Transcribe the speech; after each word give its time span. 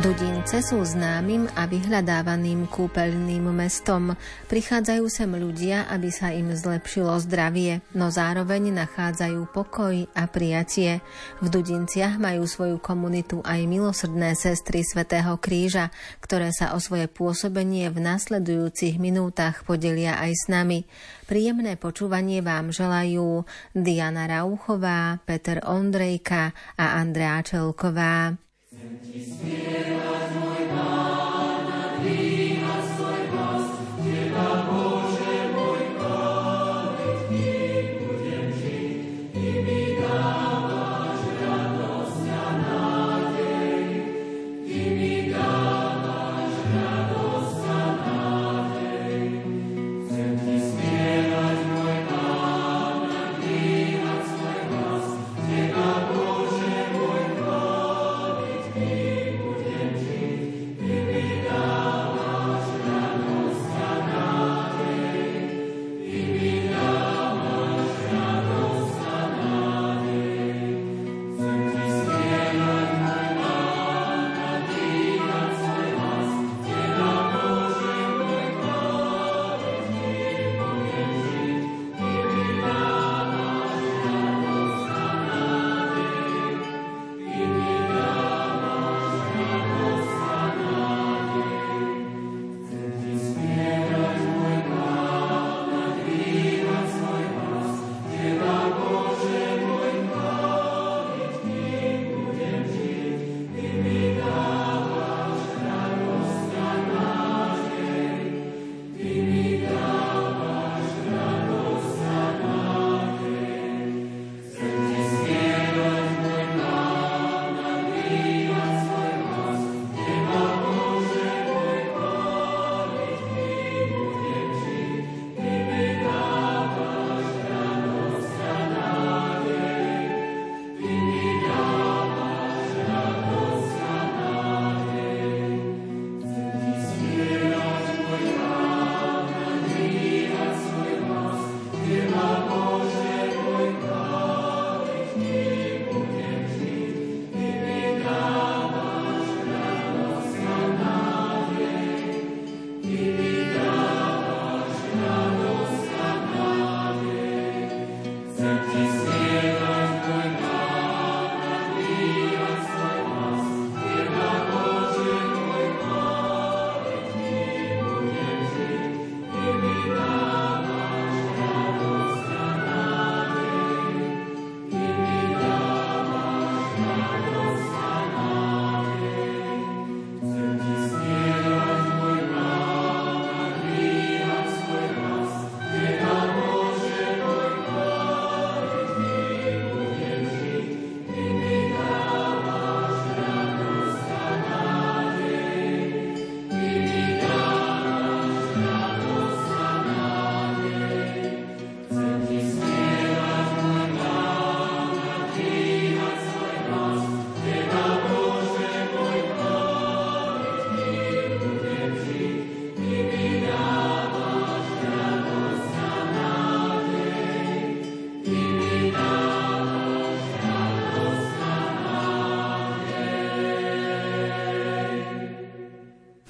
Dudince 0.00 0.64
sú 0.64 0.80
známym 0.80 1.44
a 1.60 1.68
vyhľadávaným 1.68 2.72
kúpeľným 2.72 3.52
mestom. 3.52 4.16
Prichádzajú 4.48 5.04
sem 5.12 5.28
ľudia, 5.28 5.92
aby 5.92 6.08
sa 6.08 6.32
im 6.32 6.56
zlepšilo 6.56 7.20
zdravie, 7.20 7.84
no 7.92 8.08
zároveň 8.08 8.72
nachádzajú 8.80 9.52
pokoj 9.52 10.08
a 10.16 10.24
prijatie. 10.24 11.04
V 11.44 11.52
Dudinciach 11.52 12.16
majú 12.16 12.48
svoju 12.48 12.80
komunitu 12.80 13.44
aj 13.44 13.60
milosrdné 13.68 14.40
sestry 14.40 14.88
Svetého 14.88 15.36
kríža, 15.36 15.92
ktoré 16.24 16.48
sa 16.48 16.72
o 16.72 16.80
svoje 16.80 17.04
pôsobenie 17.04 17.92
v 17.92 18.00
nasledujúcich 18.00 18.96
minútach 18.96 19.68
podelia 19.68 20.16
aj 20.16 20.32
s 20.32 20.44
nami. 20.48 20.88
Príjemné 21.28 21.76
počúvanie 21.76 22.40
vám 22.40 22.72
želajú 22.72 23.44
Diana 23.76 24.24
Rauchová, 24.24 25.20
Peter 25.28 25.60
Ondrejka 25.60 26.56
a 26.80 26.96
Andrea 26.96 27.44
Čelková. 27.44 28.49
Spievať 29.10 30.38
môj 30.38 30.49
Pán 30.49 30.49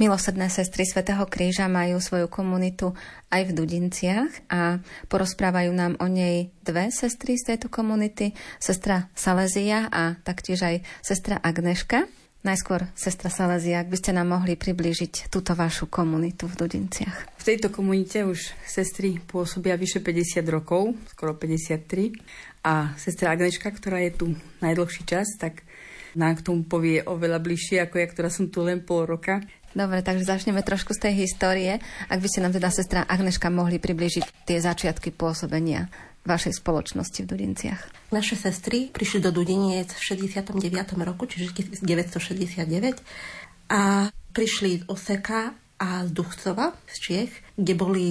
Milosrdné 0.00 0.48
sestry 0.48 0.88
Svetého 0.88 1.20
kríža 1.28 1.68
majú 1.68 2.00
svoju 2.00 2.24
komunitu 2.32 2.96
aj 3.28 3.52
v 3.52 3.52
Dudinciach 3.52 4.32
a 4.48 4.80
porozprávajú 5.12 5.76
nám 5.76 6.00
o 6.00 6.08
nej 6.08 6.48
dve 6.64 6.88
sestry 6.88 7.36
z 7.36 7.52
tejto 7.52 7.68
komunity, 7.68 8.32
sestra 8.56 9.12
Salezia 9.12 9.92
a 9.92 10.16
taktiež 10.24 10.64
aj 10.64 10.76
sestra 11.04 11.36
Agneška. 11.44 12.08
Najskôr, 12.40 12.88
sestra 12.96 13.28
Salezia, 13.28 13.84
ak 13.84 13.92
by 13.92 13.96
ste 14.00 14.16
nám 14.16 14.32
mohli 14.32 14.56
priblížiť 14.56 15.28
túto 15.28 15.52
vašu 15.52 15.92
komunitu 15.92 16.48
v 16.48 16.64
Dudinciach. 16.64 17.36
V 17.36 17.44
tejto 17.44 17.68
komunite 17.68 18.24
už 18.24 18.56
sestry 18.64 19.20
pôsobia 19.20 19.76
vyše 19.76 20.00
50 20.00 20.40
rokov, 20.48 20.96
skoro 21.12 21.36
53. 21.36 22.64
A 22.64 22.96
sestra 22.96 23.36
Agneška, 23.36 23.68
ktorá 23.68 24.00
je 24.00 24.16
tu 24.16 24.26
najdlhší 24.64 25.04
čas, 25.04 25.28
tak 25.36 25.60
nám 26.16 26.40
k 26.40 26.44
tomu 26.48 26.66
povie 26.66 27.04
oveľa 27.04 27.38
bližšie 27.38 27.86
ako 27.86 27.94
ja, 28.02 28.06
ktorá 28.10 28.28
som 28.32 28.50
tu 28.50 28.64
len 28.66 28.82
pol 28.82 29.06
roka. 29.06 29.38
Dobre, 29.70 30.02
takže 30.02 30.26
začneme 30.26 30.66
trošku 30.66 30.98
z 30.98 31.06
tej 31.06 31.14
histórie. 31.26 31.78
Ak 32.10 32.18
by 32.18 32.26
ste 32.26 32.42
nám 32.42 32.50
teda 32.50 32.74
sestra 32.74 33.06
Agneška 33.06 33.54
mohli 33.54 33.78
približiť 33.78 34.42
tie 34.42 34.58
začiatky 34.58 35.14
pôsobenia 35.14 35.86
vašej 36.26 36.58
spoločnosti 36.58 37.22
v 37.24 37.26
Dudinciach. 37.30 38.12
Naše 38.12 38.36
sestry 38.36 38.90
prišli 38.90 39.24
do 39.24 39.30
Dudiniec 39.30 39.94
v 39.94 40.02
69. 40.02 40.58
roku, 41.06 41.24
čiže 41.24 41.54
1969 41.80 43.00
a 43.70 44.10
prišli 44.34 44.82
z 44.82 44.84
Oseka 44.90 45.54
a 45.80 46.04
z 46.04 46.10
Duchcova, 46.12 46.76
z 46.84 46.96
Čiech, 47.00 47.32
kde 47.56 47.72
boli 47.72 48.08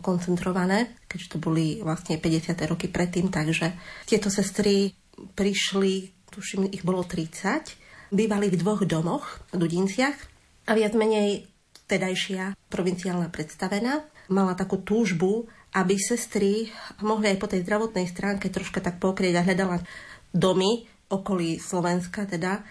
koncentrované, 0.00 0.96
keďže 1.10 1.36
to 1.36 1.38
boli 1.42 1.82
vlastne 1.84 2.16
50. 2.16 2.56
roky 2.64 2.88
predtým, 2.88 3.28
takže 3.28 3.76
tieto 4.08 4.32
sestry 4.32 4.96
prišli, 5.36 6.08
tuším, 6.32 6.72
ich 6.72 6.86
bolo 6.86 7.04
30, 7.04 8.16
bývali 8.16 8.48
v 8.48 8.56
dvoch 8.56 8.88
domoch 8.88 9.44
v 9.52 9.60
Dudinciach 9.60 10.31
a 10.66 10.72
viac 10.72 10.92
menej 10.94 11.46
tedajšia 11.90 12.56
provinciálna 12.70 13.28
predstavená 13.28 14.04
mala 14.30 14.56
takú 14.56 14.80
túžbu, 14.80 15.50
aby 15.76 15.98
sestry 15.98 16.70
mohli 17.04 17.32
aj 17.32 17.38
po 17.40 17.50
tej 17.50 17.64
zdravotnej 17.66 18.06
stránke 18.08 18.48
troška 18.48 18.80
tak 18.80 19.00
pokrieť 19.02 19.34
a 19.40 19.46
hľadala 19.46 19.76
domy 20.32 20.88
okolí 21.12 21.60
Slovenska 21.60 22.24
teda, 22.24 22.64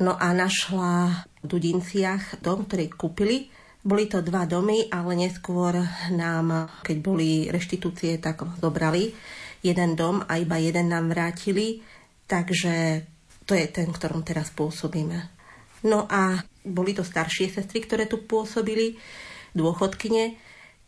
No 0.00 0.16
a 0.16 0.32
našla 0.32 1.28
v 1.44 1.44
Dudinciach 1.44 2.40
dom, 2.40 2.64
ktorý 2.64 2.88
kúpili. 2.88 3.52
Boli 3.82 4.08
to 4.08 4.24
dva 4.24 4.48
domy, 4.48 4.88
ale 4.88 5.18
neskôr 5.18 5.84
nám, 6.14 6.70
keď 6.80 6.96
boli 7.02 7.30
reštitúcie, 7.52 8.16
tak 8.16 8.46
zobrali 8.62 9.12
jeden 9.60 9.98
dom 9.98 10.24
a 10.24 10.40
iba 10.40 10.56
jeden 10.56 10.88
nám 10.88 11.12
vrátili. 11.12 11.84
Takže 12.24 13.04
to 13.44 13.52
je 13.52 13.66
ten, 13.68 13.90
ktorom 13.92 14.24
teraz 14.24 14.48
pôsobíme. 14.54 15.41
No 15.82 16.06
a 16.06 16.42
boli 16.62 16.94
to 16.94 17.02
staršie 17.02 17.50
sestry, 17.50 17.82
ktoré 17.82 18.06
tu 18.06 18.22
pôsobili, 18.22 18.98
dôchodkyne, 19.52 20.38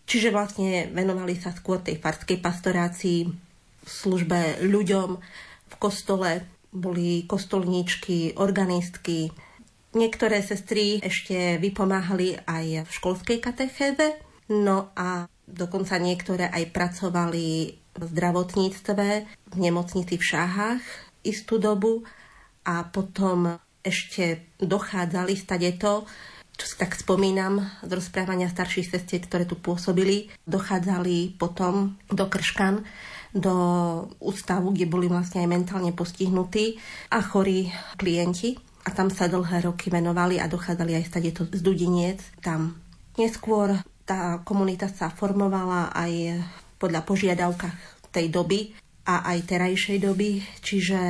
čiže 0.08 0.32
vlastne 0.32 0.88
venovali 0.94 1.37
sa 1.37 1.52
skôr 1.52 1.82
tej 1.82 2.00
farskej 2.00 2.38
pastorácii, 2.41 3.29
službe 3.85 4.64
ľuďom 4.64 5.08
v 5.69 5.75
kostole, 5.76 6.46
boli 6.75 7.29
kostolníčky, 7.29 8.35
organistky. 8.41 9.31
Niektoré 9.94 10.43
sestry 10.43 10.99
ešte 10.99 11.61
vypomáhali 11.62 12.40
aj 12.49 12.88
v 12.88 12.90
školskej 12.90 13.38
katechéze, 13.38 14.19
no 14.50 14.90
a 14.99 15.31
dokonca 15.47 16.00
niektoré 16.00 16.50
aj 16.50 16.73
pracovali 16.75 17.79
v 17.94 18.02
zdravotníctve, 18.02 19.06
v 19.29 19.56
nemocnici 19.61 20.19
v 20.19 20.25
Šáhach 20.25 20.82
istú 21.23 21.62
dobu. 21.62 22.02
A 22.64 22.88
potom 22.88 23.61
ešte 23.85 24.57
dochádzali 24.59 25.37
stade 25.37 25.69
to, 25.77 26.09
čo 26.55 26.65
si 26.71 26.77
tak 26.79 26.95
spomínam 26.97 27.61
z 27.83 27.91
rozprávania 27.91 28.49
starších 28.49 28.97
sestier, 28.97 29.21
ktoré 29.21 29.45
tu 29.45 29.59
pôsobili, 29.59 30.31
dochádzali 30.47 31.37
potom 31.37 31.99
do 32.09 32.25
Krškan, 32.31 32.87
do 33.35 33.55
ústavu, 34.23 34.71
kde 34.71 34.87
boli 34.87 35.11
vlastne 35.11 35.43
aj 35.43 35.49
mentálne 35.51 35.91
postihnutí 35.91 36.79
a 37.11 37.19
chorí 37.21 37.69
klienti. 37.99 38.55
A 38.85 38.93
tam 38.95 39.11
sa 39.11 39.27
dlhé 39.27 39.67
roky 39.67 39.91
venovali 39.91 40.39
a 40.39 40.47
dochádzali 40.47 40.93
aj 40.95 41.09
stade 41.09 41.31
to 41.35 41.43
z 41.49 41.61
Dudiniec 41.65 42.21
tam. 42.45 42.79
Neskôr 43.17 43.81
tá 44.05 44.45
komunita 44.45 44.93
sa 44.93 45.09
formovala 45.09 45.91
aj 45.91 46.45
podľa 46.77 47.01
požiadavkách 47.03 48.13
tej 48.13 48.29
doby 48.29 48.77
a 49.09 49.25
aj 49.35 49.39
terajšej 49.49 49.99
doby, 50.05 50.45
čiže 50.61 51.01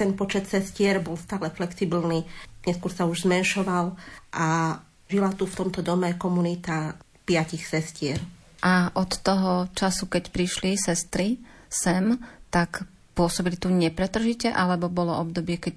ten 0.00 0.16
počet 0.16 0.48
cestier 0.48 0.96
bol 1.04 1.20
stále 1.20 1.52
flexibilný, 1.52 2.24
neskôr 2.64 2.88
sa 2.88 3.04
už 3.04 3.28
zmenšoval 3.28 3.92
a 4.32 4.80
žila 5.12 5.36
tu 5.36 5.44
v 5.44 5.58
tomto 5.60 5.84
dome 5.84 6.16
komunita 6.16 6.96
piatich 7.28 7.68
sestier. 7.68 8.16
A 8.64 8.88
od 8.96 9.20
toho 9.20 9.68
času, 9.76 10.08
keď 10.08 10.32
prišli 10.32 10.80
sestry 10.80 11.36
sem, 11.68 12.16
tak 12.48 12.88
pôsobili 13.12 13.60
tu 13.60 13.68
nepretržite, 13.68 14.48
alebo 14.48 14.88
bolo 14.88 15.12
obdobie, 15.20 15.60
keď 15.60 15.76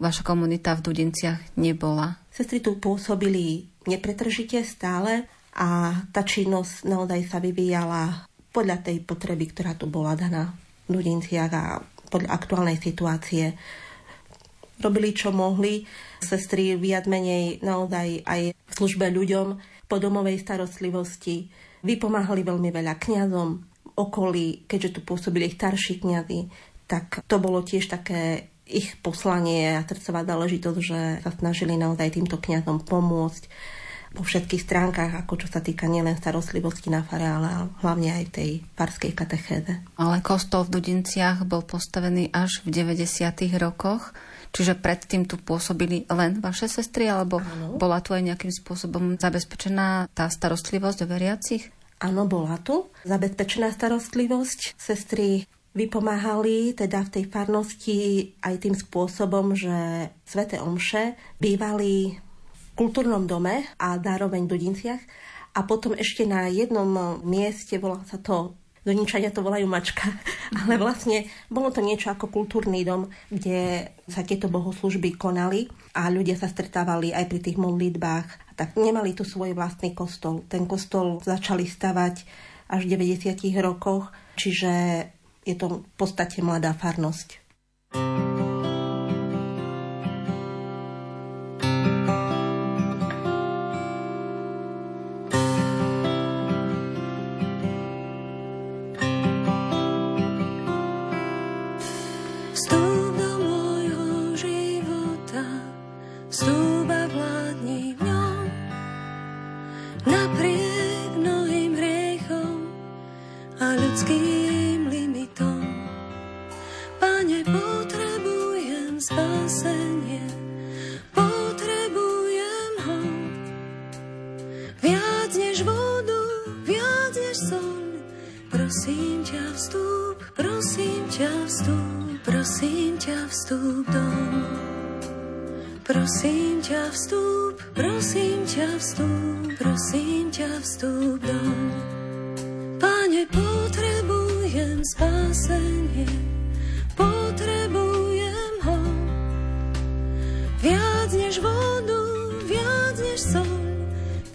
vaša 0.00 0.24
komunita 0.24 0.72
v 0.72 0.84
Dudinciach 0.88 1.40
nebola? 1.60 2.16
Sestry 2.32 2.64
tu 2.64 2.80
pôsobili 2.80 3.68
nepretržite 3.84 4.64
stále 4.64 5.28
a 5.52 6.00
tá 6.14 6.22
činnosť 6.24 6.88
naozaj 6.88 7.20
sa 7.28 7.38
vyvíjala 7.42 8.24
podľa 8.54 8.80
tej 8.80 9.04
potreby, 9.04 9.52
ktorá 9.52 9.76
tu 9.76 9.90
bola 9.90 10.16
daná 10.16 10.54
v 10.88 11.00
Dudinciach 11.00 11.52
a 11.52 11.64
podľa 12.08 12.30
aktuálnej 12.32 12.78
situácie. 12.80 13.54
Robili, 14.78 15.12
čo 15.12 15.34
mohli. 15.34 15.84
Sestry 16.22 16.74
viac 16.74 17.06
menej 17.06 17.62
naozaj 17.62 18.24
aj 18.26 18.40
v 18.54 18.72
službe 18.72 19.10
ľuďom 19.10 19.46
po 19.86 19.96
domovej 19.96 20.42
starostlivosti. 20.42 21.48
Vypomáhali 21.82 22.42
veľmi 22.42 22.70
veľa 22.74 22.94
kňazom 22.98 23.48
okolí, 23.98 24.68
keďže 24.70 24.98
tu 24.98 25.00
pôsobili 25.02 25.50
ich 25.50 25.58
starší 25.58 25.98
kňazi, 25.98 26.46
tak 26.86 27.26
to 27.26 27.36
bolo 27.42 27.66
tiež 27.66 27.90
také 27.90 28.46
ich 28.68 28.94
poslanie 29.00 29.74
a 29.74 29.82
srdcová 29.82 30.22
záležitosť, 30.28 30.78
že 30.78 31.00
sa 31.24 31.30
snažili 31.34 31.74
naozaj 31.74 32.14
týmto 32.14 32.36
kňazom 32.38 32.84
pomôcť 32.84 33.42
po 34.14 34.24
všetkých 34.24 34.64
stránkach, 34.64 35.12
ako 35.24 35.44
čo 35.44 35.48
sa 35.52 35.60
týka 35.60 35.84
nielen 35.84 36.16
starostlivosti 36.16 36.88
na 36.88 37.04
fare, 37.04 37.28
ale 37.28 37.68
hlavne 37.84 38.16
aj 38.22 38.24
tej 38.40 38.50
farskej 38.76 39.12
katechéze. 39.12 39.72
Ale 40.00 40.24
kostol 40.24 40.64
v 40.64 40.80
Dudinciach 40.80 41.44
bol 41.44 41.60
postavený 41.64 42.32
až 42.32 42.64
v 42.64 42.72
90. 42.72 43.04
rokoch, 43.60 44.16
čiže 44.52 44.80
predtým 44.80 45.28
tu 45.28 45.36
pôsobili 45.36 46.08
len 46.08 46.40
vaše 46.40 46.66
sestry, 46.66 47.12
alebo 47.12 47.40
ano. 47.44 47.76
bola 47.76 48.00
tu 48.00 48.16
aj 48.16 48.24
nejakým 48.24 48.52
spôsobom 48.52 49.20
zabezpečená 49.20 50.08
tá 50.16 50.26
starostlivosť 50.32 51.04
o 51.04 51.06
veriacich? 51.06 51.68
Áno, 51.98 52.30
bola 52.30 52.56
tu 52.62 52.88
zabezpečená 53.02 53.74
starostlivosť. 53.74 54.78
Sestry 54.78 55.44
vypomáhali 55.74 56.74
teda 56.74 57.06
v 57.06 57.12
tej 57.12 57.24
farnosti 57.30 57.98
aj 58.42 58.54
tým 58.62 58.74
spôsobom, 58.74 59.54
že 59.54 60.08
Svete 60.26 60.62
Omše 60.62 61.18
bývali 61.42 62.18
kultúrnom 62.78 63.26
dome 63.26 63.66
a 63.82 63.98
zároveň 63.98 64.46
v 64.46 64.52
Dudinciach. 64.54 65.02
A 65.58 65.66
potom 65.66 65.98
ešte 65.98 66.22
na 66.22 66.46
jednom 66.46 67.18
mieste, 67.26 67.82
volá 67.82 68.06
sa 68.06 68.22
to 68.22 68.54
Doničania 68.88 69.28
to 69.28 69.44
volajú 69.44 69.68
mačka, 69.68 70.08
ale 70.64 70.80
vlastne 70.80 71.28
bolo 71.52 71.68
to 71.68 71.84
niečo 71.84 72.08
ako 72.08 72.32
kultúrny 72.32 72.88
dom, 72.88 73.12
kde 73.28 73.92
sa 74.08 74.24
tieto 74.24 74.48
bohoslužby 74.48 75.12
konali 75.20 75.68
a 75.92 76.08
ľudia 76.08 76.40
sa 76.40 76.48
stretávali 76.48 77.12
aj 77.12 77.28
pri 77.28 77.40
tých 77.44 77.60
modlitbách. 77.60 78.56
Tak 78.56 78.80
nemali 78.80 79.12
tu 79.12 79.28
svoj 79.28 79.52
vlastný 79.52 79.92
kostol. 79.92 80.40
Ten 80.48 80.64
kostol 80.64 81.20
začali 81.20 81.68
stavať 81.68 82.24
až 82.72 82.80
v 82.88 82.96
90. 82.96 83.36
rokoch, 83.60 84.08
čiže 84.40 85.04
je 85.44 85.54
to 85.56 85.84
v 85.84 85.92
podstate 86.00 86.40
mladá 86.40 86.72
farnosť. 86.72 87.44
thank 87.88 88.40
you 88.40 88.47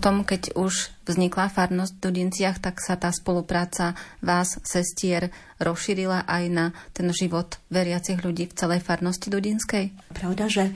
Potom, 0.00 0.24
keď 0.24 0.56
už 0.56 0.96
vznikla 1.04 1.52
farnosť 1.52 1.92
v 1.92 2.04
Dudinciach, 2.08 2.56
tak 2.56 2.80
sa 2.80 2.96
tá 2.96 3.12
spolupráca 3.12 3.92
vás, 4.24 4.56
sestier, 4.64 5.28
rozšírila 5.60 6.24
aj 6.24 6.44
na 6.48 6.72
ten 6.96 7.04
život 7.12 7.60
veriacich 7.68 8.16
ľudí 8.24 8.48
v 8.48 8.56
celej 8.56 8.80
farnosti 8.80 9.28
Dudinskej? 9.28 9.92
Pravda, 10.16 10.48
že 10.48 10.72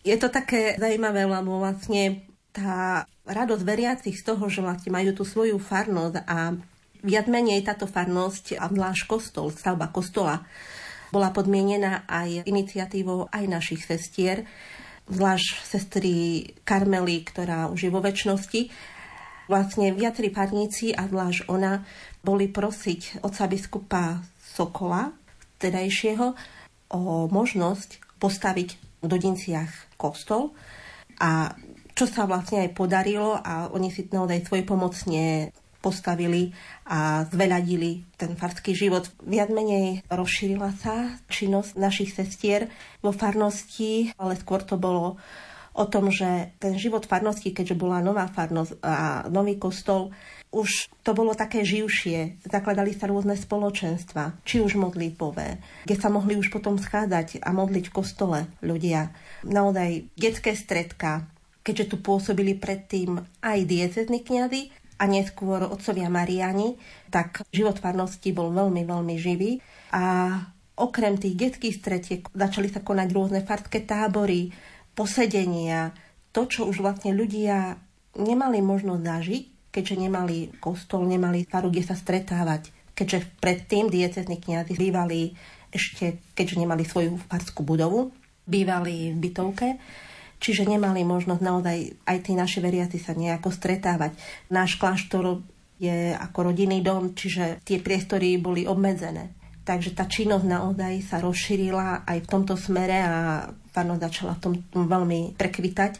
je 0.00 0.16
to 0.16 0.32
také 0.32 0.80
zaujímavé, 0.80 1.28
lebo 1.28 1.60
vlastne 1.60 2.24
tá 2.56 3.04
radosť 3.28 3.62
veriacich 3.68 4.16
z 4.16 4.32
toho, 4.32 4.48
že 4.48 4.64
vlastne 4.64 4.88
majú 4.88 5.12
tú 5.12 5.28
svoju 5.28 5.60
farnosť 5.60 6.24
a 6.24 6.56
viac 7.04 7.28
menej 7.28 7.68
táto 7.68 7.84
farnosť 7.84 8.56
a 8.56 8.72
zvlášť 8.72 9.04
kostol, 9.04 9.52
stavba 9.52 9.92
kostola, 9.92 10.40
bola 11.12 11.36
podmienená 11.36 12.08
aj 12.08 12.48
iniciatívou 12.48 13.28
aj 13.28 13.44
našich 13.44 13.84
sestier, 13.84 14.48
zvlášť 15.08 15.46
sestry 15.64 16.14
Karmely, 16.64 17.24
ktorá 17.26 17.68
už 17.68 17.88
je 17.88 17.90
vo 17.92 18.00
väčšnosti. 18.00 18.60
Vlastne 19.44 19.92
viacerí 19.92 20.32
parníci 20.32 20.96
a 20.96 21.04
zvlášť 21.04 21.52
ona 21.52 21.84
boli 22.24 22.48
prosiť 22.48 23.20
oca 23.20 23.44
biskupa 23.44 24.04
Sokola, 24.40 25.12
tedajšieho, 25.60 26.32
o 26.94 27.28
možnosť 27.28 28.20
postaviť 28.22 28.68
v 29.04 29.06
Dodinciach 29.06 29.98
kostol 30.00 30.56
a 31.20 31.52
čo 31.94 32.10
sa 32.10 32.26
vlastne 32.26 32.66
aj 32.66 32.74
podarilo 32.74 33.38
a 33.38 33.70
oni 33.70 33.92
si 33.92 34.08
naozaj 34.08 34.48
svoj 34.48 34.62
pomocne 34.66 35.54
postavili 35.84 36.56
a 36.88 37.28
zveľadili 37.28 38.16
ten 38.16 38.32
farský 38.32 38.72
život. 38.72 39.12
Viac 39.20 39.52
menej 39.52 40.00
rozšírila 40.08 40.72
sa 40.80 41.20
činnosť 41.28 41.76
našich 41.76 42.16
sestier 42.16 42.72
vo 43.04 43.12
farnosti, 43.12 44.16
ale 44.16 44.40
skôr 44.40 44.64
to 44.64 44.80
bolo 44.80 45.20
o 45.74 45.84
tom, 45.90 46.08
že 46.08 46.54
ten 46.62 46.78
život 46.78 47.04
farnosti, 47.04 47.50
keďže 47.50 47.76
bola 47.76 48.00
nová 48.00 48.30
farnosť 48.30 48.78
a 48.80 49.26
nový 49.28 49.58
kostol, 49.58 50.14
už 50.54 50.86
to 51.02 51.18
bolo 51.18 51.34
také 51.34 51.66
živšie. 51.66 52.46
Zakladali 52.46 52.94
sa 52.94 53.10
rôzne 53.10 53.34
spoločenstva, 53.34 54.38
či 54.46 54.62
už 54.62 54.78
modlitbové, 54.78 55.58
kde 55.82 55.96
sa 55.98 56.14
mohli 56.14 56.38
už 56.38 56.54
potom 56.54 56.78
schádzať 56.78 57.42
a 57.42 57.50
modliť 57.50 57.90
v 57.90 57.96
kostole 57.96 58.38
ľudia. 58.62 59.10
Naozaj 59.42 60.14
detské 60.14 60.54
stredka, 60.54 61.26
keďže 61.66 61.90
tu 61.90 61.96
pôsobili 61.98 62.54
predtým 62.54 63.18
aj 63.42 63.58
diecezní 63.66 64.22
kniazy, 64.22 64.70
a 65.04 65.06
neskôr 65.06 65.60
otcovia 65.68 66.08
Mariani, 66.08 66.80
tak 67.12 67.44
život 67.52 67.76
farnosti 67.76 68.32
bol 68.32 68.48
veľmi, 68.48 68.88
veľmi 68.88 69.14
živý. 69.20 69.60
A 69.92 70.32
okrem 70.80 71.20
tých 71.20 71.36
detských 71.36 71.76
stretiek 71.76 72.24
začali 72.32 72.72
sa 72.72 72.80
konať 72.80 73.08
rôzne 73.12 73.44
farské 73.44 73.84
tábory, 73.84 74.48
posedenia, 74.96 75.92
to, 76.32 76.48
čo 76.48 76.64
už 76.64 76.80
vlastne 76.80 77.12
ľudia 77.12 77.76
nemali 78.16 78.64
možnosť 78.64 79.02
zažiť, 79.04 79.44
keďže 79.68 79.96
nemali 80.00 80.36
kostol, 80.56 81.04
nemali 81.04 81.44
faru, 81.44 81.68
kde 81.68 81.84
sa 81.84 81.98
stretávať. 81.98 82.72
Keďže 82.94 83.26
predtým 83.42 83.90
diecezní 83.90 84.40
kniazy 84.40 84.78
bývali 84.78 85.34
ešte, 85.74 86.22
keďže 86.32 86.62
nemali 86.62 86.86
svoju 86.86 87.18
farskú 87.26 87.66
budovu, 87.66 88.14
bývali 88.46 89.12
v 89.12 89.18
bytovke, 89.18 89.68
čiže 90.44 90.68
nemali 90.68 91.08
možnosť 91.08 91.40
naozaj 91.40 92.04
aj 92.04 92.18
tí 92.20 92.36
naši 92.36 92.60
veriaci 92.60 93.00
sa 93.00 93.16
nejako 93.16 93.48
stretávať. 93.48 94.12
Náš 94.52 94.76
kláštor 94.76 95.40
je 95.80 96.12
ako 96.12 96.52
rodinný 96.52 96.84
dom, 96.84 97.16
čiže 97.16 97.64
tie 97.64 97.80
priestory 97.80 98.36
boli 98.36 98.68
obmedzené. 98.68 99.32
Takže 99.64 99.96
tá 99.96 100.04
činnosť 100.04 100.44
naozaj 100.44 100.94
sa 101.08 101.24
rozšírila 101.24 102.04
aj 102.04 102.18
v 102.20 102.28
tomto 102.28 102.60
smere 102.60 103.00
a 103.00 103.48
farnosť 103.72 104.02
začala 104.04 104.32
v 104.36 104.42
tom 104.44 104.52
veľmi 104.76 105.32
prekvitať, 105.40 105.96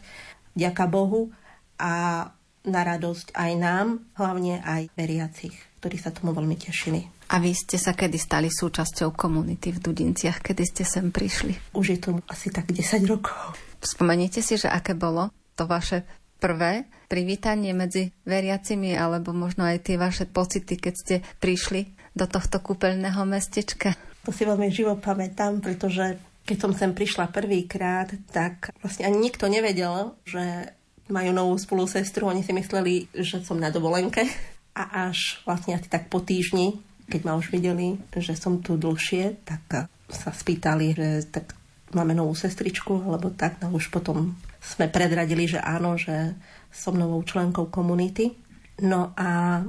ďaká 0.53 0.85
Bohu 0.85 1.33
a 1.81 2.29
na 2.65 2.81
radosť 2.81 3.33
aj 3.33 3.51
nám, 3.57 3.87
hlavne 4.17 4.61
aj 4.61 4.93
veriacich, 4.93 5.53
ktorí 5.81 5.97
sa 5.97 6.13
tomu 6.13 6.33
veľmi 6.37 6.53
tešili. 6.61 7.09
A 7.33 7.41
vy 7.41 7.57
ste 7.57 7.81
sa 7.81 7.97
kedy 7.97 8.21
stali 8.21 8.53
súčasťou 8.53 9.17
komunity 9.17 9.73
v 9.73 9.81
Dudinciach? 9.81 10.45
Kedy 10.45 10.63
ste 10.65 10.83
sem 10.85 11.09
prišli? 11.09 11.73
Už 11.73 11.97
je 11.97 11.99
to 11.99 12.21
asi 12.29 12.53
tak 12.53 12.69
10 12.69 13.01
rokov. 13.09 13.57
Spomeniete 13.85 14.41
si, 14.41 14.57
že 14.57 14.65
aké 14.65 14.97
bolo 14.97 15.29
to 15.53 15.69
vaše 15.69 16.03
prvé 16.41 16.89
privítanie 17.05 17.71
medzi 17.71 18.09
veriacimi, 18.25 18.97
alebo 18.97 19.31
možno 19.31 19.63
aj 19.63 19.85
tie 19.85 19.95
vaše 19.95 20.25
pocity, 20.25 20.75
keď 20.75 20.93
ste 20.93 21.15
prišli 21.37 21.93
do 22.17 22.25
tohto 22.25 22.57
kúpeľného 22.59 23.21
mestečka? 23.29 23.93
To 24.25 24.33
si 24.33 24.43
veľmi 24.43 24.73
živo 24.73 24.97
pamätám, 24.97 25.61
pretože 25.61 26.17
keď 26.45 26.57
som 26.57 26.71
sem 26.73 26.91
prišla 26.97 27.29
prvýkrát, 27.29 28.09
tak 28.33 28.73
vlastne 28.81 29.05
ani 29.05 29.29
nikto 29.29 29.45
nevedel, 29.45 30.17
že 30.25 30.73
majú 31.09 31.31
novú 31.33 31.53
spolusestru. 31.57 32.25
Oni 32.25 32.41
si 32.41 32.53
mysleli, 32.53 33.09
že 33.13 33.45
som 33.45 33.61
na 33.61 33.69
dovolenke. 33.69 34.25
A 34.75 35.09
až 35.09 35.39
vlastne 35.45 35.77
asi 35.77 35.87
tak 35.87 36.09
po 36.09 36.19
týždni, 36.19 36.81
keď 37.07 37.21
ma 37.23 37.37
už 37.37 37.53
videli, 37.53 38.01
že 38.11 38.33
som 38.33 38.59
tu 38.59 38.75
dlhšie, 38.75 39.45
tak 39.45 39.89
sa 40.09 40.29
spýtali, 40.33 40.97
že 40.97 41.07
tak 41.29 41.53
máme 41.95 42.13
novú 42.13 42.35
sestričku, 42.35 43.07
alebo 43.07 43.31
tak, 43.31 43.63
no 43.63 43.71
už 43.71 43.89
potom 43.89 44.35
sme 44.59 44.91
predradili, 44.91 45.47
že 45.47 45.63
áno, 45.63 45.95
že 45.95 46.35
som 46.69 46.93
novou 46.93 47.23
členkou 47.23 47.71
komunity. 47.71 48.35
No 48.83 49.15
a 49.15 49.63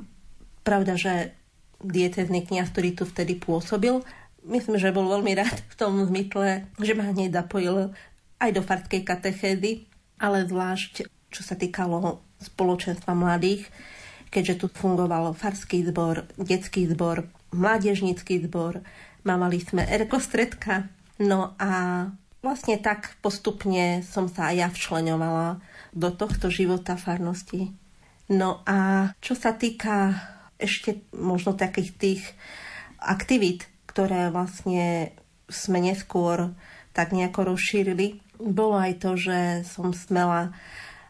pravda, 0.66 0.99
že 0.99 1.33
diecezný 1.78 2.42
kniaz, 2.42 2.75
ktorý 2.75 2.99
tu 2.99 3.04
vtedy 3.06 3.38
pôsobil, 3.38 4.02
myslím, 4.42 4.76
že 4.83 4.90
bol 4.90 5.06
veľmi 5.06 5.33
rád 5.38 5.62
v 5.71 5.75
tom 5.78 6.02
zmysle, 6.02 6.66
že 6.83 6.92
ma 6.99 7.06
hneď 7.06 7.30
zapojil 7.47 7.95
aj 8.42 8.50
do 8.50 8.62
farskej 8.66 9.06
katechézy, 9.06 9.87
ale 10.18 10.45
zvlášť 10.45 11.06
čo 11.30 11.42
sa 11.45 11.52
týkalo 11.59 12.25
spoločenstva 12.40 13.12
mladých, 13.12 13.68
keďže 14.33 14.64
tu 14.64 14.66
fungoval 14.73 15.37
farský 15.37 15.85
zbor, 15.85 16.25
detský 16.40 16.88
zbor, 16.88 17.28
mládežnický 17.52 18.40
zbor, 18.49 18.80
mávali 19.26 19.61
sme 19.61 19.85
erkostredka, 19.85 20.88
No 21.16 21.56
a 21.56 21.70
vlastne 22.44 22.76
tak 22.76 23.16
postupne 23.25 24.04
som 24.04 24.28
sa 24.28 24.52
aj 24.52 24.56
ja 24.56 24.68
včleňovala 24.68 25.58
do 25.96 26.08
tohto 26.12 26.52
života 26.52 27.00
farnosti. 27.00 27.73
No 28.28 28.61
a 28.68 29.11
čo 29.25 29.32
sa 29.32 29.56
týka 29.56 30.12
ešte 30.61 31.04
možno 31.16 31.56
takých 31.56 31.90
tých 31.96 32.23
aktivít, 33.00 33.68
ktoré 33.88 34.28
vlastne 34.32 35.14
sme 35.46 35.78
neskôr 35.80 36.52
tak 36.92 37.12
nejako 37.12 37.54
rozšírili, 37.54 38.20
bolo 38.40 38.76
aj 38.76 38.92
to, 39.00 39.16
že 39.16 39.64
som 39.64 39.92
smela 39.96 40.52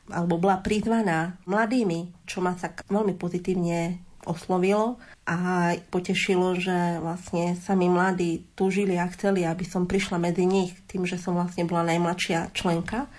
alebo 0.06 0.38
bola 0.38 0.62
prizvaná 0.62 1.34
mladými, 1.50 2.14
čo 2.30 2.38
ma 2.38 2.54
tak 2.54 2.86
veľmi 2.86 3.18
pozitívne 3.18 3.98
oslovilo 4.26 5.00
a 5.26 5.73
potešilo, 5.90 6.59
že 6.59 7.02
vlastne 7.02 7.56
sami 7.59 7.90
mladí 7.90 8.47
túžili 8.59 8.99
a 8.99 9.11
chceli, 9.11 9.42
aby 9.42 9.62
som 9.66 9.87
prišla 9.88 10.18
medzi 10.18 10.47
nich 10.47 10.75
tým, 10.90 11.06
že 11.06 11.18
som 11.18 11.38
vlastne 11.38 11.66
bola 11.66 11.87
najmladšia 11.87 12.54
členka 12.54 13.11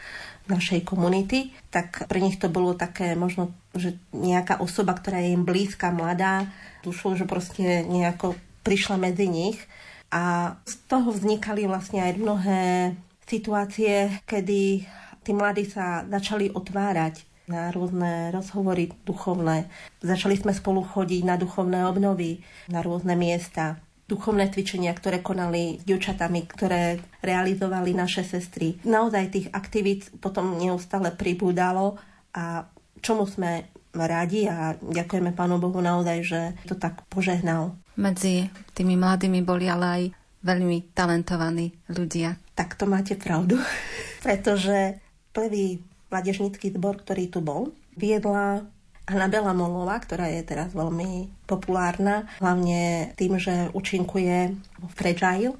našej 0.47 0.87
komunity, 0.87 1.51
tak 1.67 2.07
pre 2.07 2.23
nich 2.23 2.39
to 2.39 2.47
bolo 2.47 2.71
také 2.71 3.19
možno, 3.19 3.51
že 3.75 3.99
nejaká 4.15 4.63
osoba, 4.63 4.95
ktorá 4.95 5.19
je 5.19 5.35
im 5.35 5.43
blízka, 5.43 5.91
mladá, 5.91 6.47
dušou, 6.87 7.19
že 7.19 7.27
proste 7.27 7.83
nejako 7.83 8.39
prišla 8.63 8.95
medzi 8.95 9.27
nich. 9.27 9.59
A 10.07 10.55
z 10.63 10.75
toho 10.87 11.11
vznikali 11.11 11.67
vlastne 11.67 11.99
aj 11.99 12.13
mnohé 12.15 12.95
situácie, 13.27 14.23
kedy 14.23 14.87
tí 15.27 15.31
mladí 15.35 15.67
sa 15.67 16.07
začali 16.07 16.47
otvárať 16.55 17.27
na 17.47 17.71
rôzne 17.71 18.29
rozhovory 18.35 18.91
duchovné. 19.07 19.71
Začali 20.03 20.35
sme 20.35 20.51
spolu 20.51 20.83
chodiť 20.83 21.23
na 21.23 21.39
duchovné 21.39 21.87
obnovy, 21.87 22.43
na 22.67 22.83
rôzne 22.83 23.15
miesta, 23.15 23.79
duchovné 24.07 24.51
cvičenia, 24.51 24.95
ktoré 24.95 25.19
konali 25.19 25.79
s 25.79 25.83
dievčatami, 25.83 26.47
ktoré 26.47 26.99
realizovali 27.23 27.91
naše 27.95 28.23
sestry. 28.23 28.79
Naozaj 28.87 29.31
tých 29.31 29.47
aktivít 29.51 30.11
potom 30.19 30.59
neustále 30.59 31.11
pribúdalo 31.11 31.99
a 32.35 32.67
čomu 33.03 33.27
sme 33.27 33.67
radi 33.95 34.45
a 34.45 34.75
ďakujeme 34.77 35.33
Pánu 35.33 35.57
Bohu 35.57 35.79
naozaj, 35.81 36.17
že 36.23 36.41
to 36.69 36.75
tak 36.77 37.03
požehnal. 37.09 37.73
Medzi 37.97 38.47
tými 38.77 38.93
mladými 38.93 39.41
boli 39.41 39.65
ale 39.65 39.85
aj 39.87 40.03
veľmi 40.45 40.93
talentovaní 40.93 41.73
ľudia. 41.89 42.37
Tak 42.53 42.77
to 42.77 42.85
máte 42.85 43.17
pravdu, 43.17 43.57
pretože 44.25 45.01
prvý 45.33 45.81
mladežnický 46.09 46.71
zbor, 46.73 47.03
ktorý 47.03 47.27
tu 47.31 47.39
bol, 47.43 47.75
viedla 47.97 48.63
Anabela 49.07 49.55
Molová, 49.55 50.03
ktorá 50.03 50.27
je 50.27 50.43
teraz 50.43 50.75
veľmi 50.75 51.31
populárna, 51.47 52.27
hlavne 52.43 53.15
tým, 53.15 53.39
že 53.39 53.71
účinkuje 53.71 54.51
v 54.83 54.91
Fragile 54.91 55.55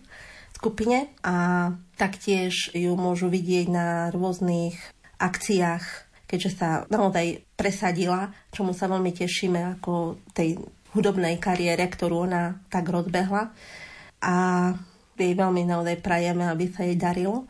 skupine 0.51 1.08
a 1.24 1.70
taktiež 1.96 2.75
ju 2.75 2.98
môžu 3.00 3.32
vidieť 3.32 3.68
na 3.72 3.88
rôznych 4.12 4.75
akciách, 5.22 5.86
keďže 6.27 6.51
sa 6.60 6.70
naozaj 6.92 7.46
presadila, 7.56 8.36
čomu 8.51 8.75
sa 8.75 8.92
veľmi 8.92 9.16
tešíme 9.16 9.80
ako 9.80 10.20
tej 10.36 10.60
hudobnej 10.92 11.39
kariére, 11.39 11.88
ktorú 11.88 12.27
ona 12.27 12.58
tak 12.68 12.89
rozbehla. 12.89 13.54
A 14.25 14.36
jej 15.18 15.34
veľmi 15.34 15.66
naozaj 15.66 16.01
prajeme, 16.01 16.50
aby 16.50 16.70
sa 16.74 16.86
jej 16.86 16.98
darilo. 16.98 17.46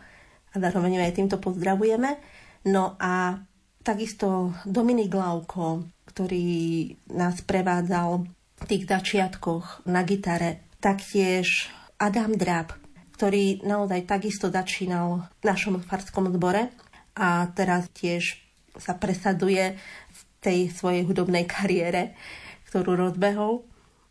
A 0.52 0.60
zároveň 0.60 1.04
aj 1.04 1.16
týmto 1.16 1.38
pozdravujeme. 1.40 2.20
No 2.68 3.00
a 3.00 3.40
takisto 3.80 4.52
Dominik 4.68 5.16
Lauko, 5.16 5.88
ktorý 6.12 6.92
nás 7.16 7.40
prevádzal 7.40 8.28
v 8.60 8.64
tých 8.68 8.84
začiatkoch 8.92 9.88
na 9.88 10.04
gitare. 10.04 10.68
Taktiež 10.84 11.72
Adam 11.96 12.36
Drab, 12.36 12.76
ktorý 13.16 13.64
naozaj 13.64 14.04
takisto 14.04 14.52
začínal 14.52 15.32
v 15.40 15.44
našom 15.48 15.80
farskom 15.80 16.28
zbore 16.36 16.68
a 17.16 17.48
teraz 17.56 17.88
tiež 17.96 18.36
sa 18.76 18.94
presaduje 19.00 19.80
v 20.12 20.20
tej 20.44 20.60
svojej 20.70 21.08
hudobnej 21.08 21.48
kariére, 21.48 22.20
ktorú 22.68 23.00
rozbehol. 23.00 23.64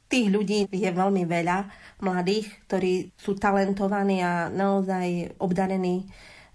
Tých 0.07 0.33
ľudí 0.33 0.71
je 0.71 0.91
veľmi 0.91 1.29
veľa, 1.29 1.67
mladých, 2.01 2.51
ktorí 2.71 3.11
sú 3.19 3.37
talentovaní 3.37 4.23
a 4.23 4.49
naozaj 4.49 5.39
obdarení 5.43 6.07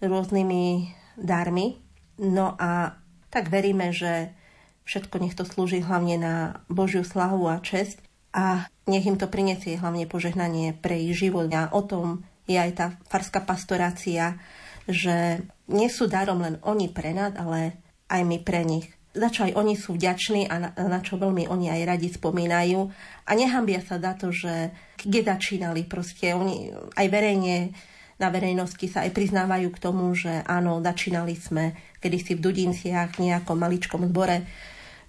rôznymi 0.02 0.96
darmi. 1.20 1.81
No 2.22 2.54
a 2.62 3.02
tak 3.34 3.50
veríme, 3.50 3.90
že 3.90 4.30
všetko 4.86 5.16
nech 5.18 5.34
to 5.34 5.42
slúži 5.42 5.82
hlavne 5.82 6.22
na 6.22 6.36
Božiu 6.70 7.02
slavu 7.02 7.50
a 7.50 7.58
česť 7.58 7.98
a 8.32 8.70
nech 8.86 9.10
im 9.10 9.18
to 9.18 9.26
prinesie 9.26 9.82
hlavne 9.82 10.06
požehnanie 10.06 10.78
pre 10.78 11.02
ich 11.02 11.18
život. 11.18 11.50
A 11.50 11.74
o 11.74 11.82
tom 11.82 12.22
je 12.46 12.62
aj 12.62 12.72
tá 12.78 12.88
farská 13.10 13.42
pastorácia, 13.42 14.38
že 14.86 15.42
nie 15.72 15.90
sú 15.90 16.06
darom 16.06 16.46
len 16.46 16.62
oni 16.62 16.94
pre 16.94 17.16
nás, 17.16 17.34
ale 17.34 17.80
aj 18.12 18.22
my 18.22 18.38
pre 18.44 18.62
nich. 18.68 18.92
Za 19.12 19.28
čo 19.28 19.44
aj 19.44 19.60
oni 19.60 19.76
sú 19.76 20.00
vďační 20.00 20.48
a 20.48 20.56
na, 20.56 20.70
na 20.78 21.00
čo 21.04 21.20
veľmi 21.20 21.50
oni 21.52 21.68
aj 21.68 21.82
radi 21.84 22.08
spomínajú. 22.08 22.80
A 23.28 23.32
nehambia 23.36 23.84
sa 23.84 24.00
za 24.00 24.16
to, 24.16 24.32
že 24.32 24.72
kde 25.04 25.28
začínali 25.28 25.84
proste. 25.84 26.32
Oni 26.32 26.72
aj 26.72 27.08
verejne 27.12 27.76
na 28.22 28.30
verejnosti 28.30 28.86
sa 28.86 29.02
aj 29.02 29.18
priznávajú 29.18 29.74
k 29.74 29.82
tomu, 29.82 30.14
že 30.14 30.46
áno, 30.46 30.78
začínali 30.86 31.34
sme 31.34 31.74
kedysi 31.98 32.38
v 32.38 32.44
Dudinciach 32.46 33.18
v 33.18 33.34
nejakom 33.34 33.58
maličkom 33.58 34.06
zbore 34.06 34.46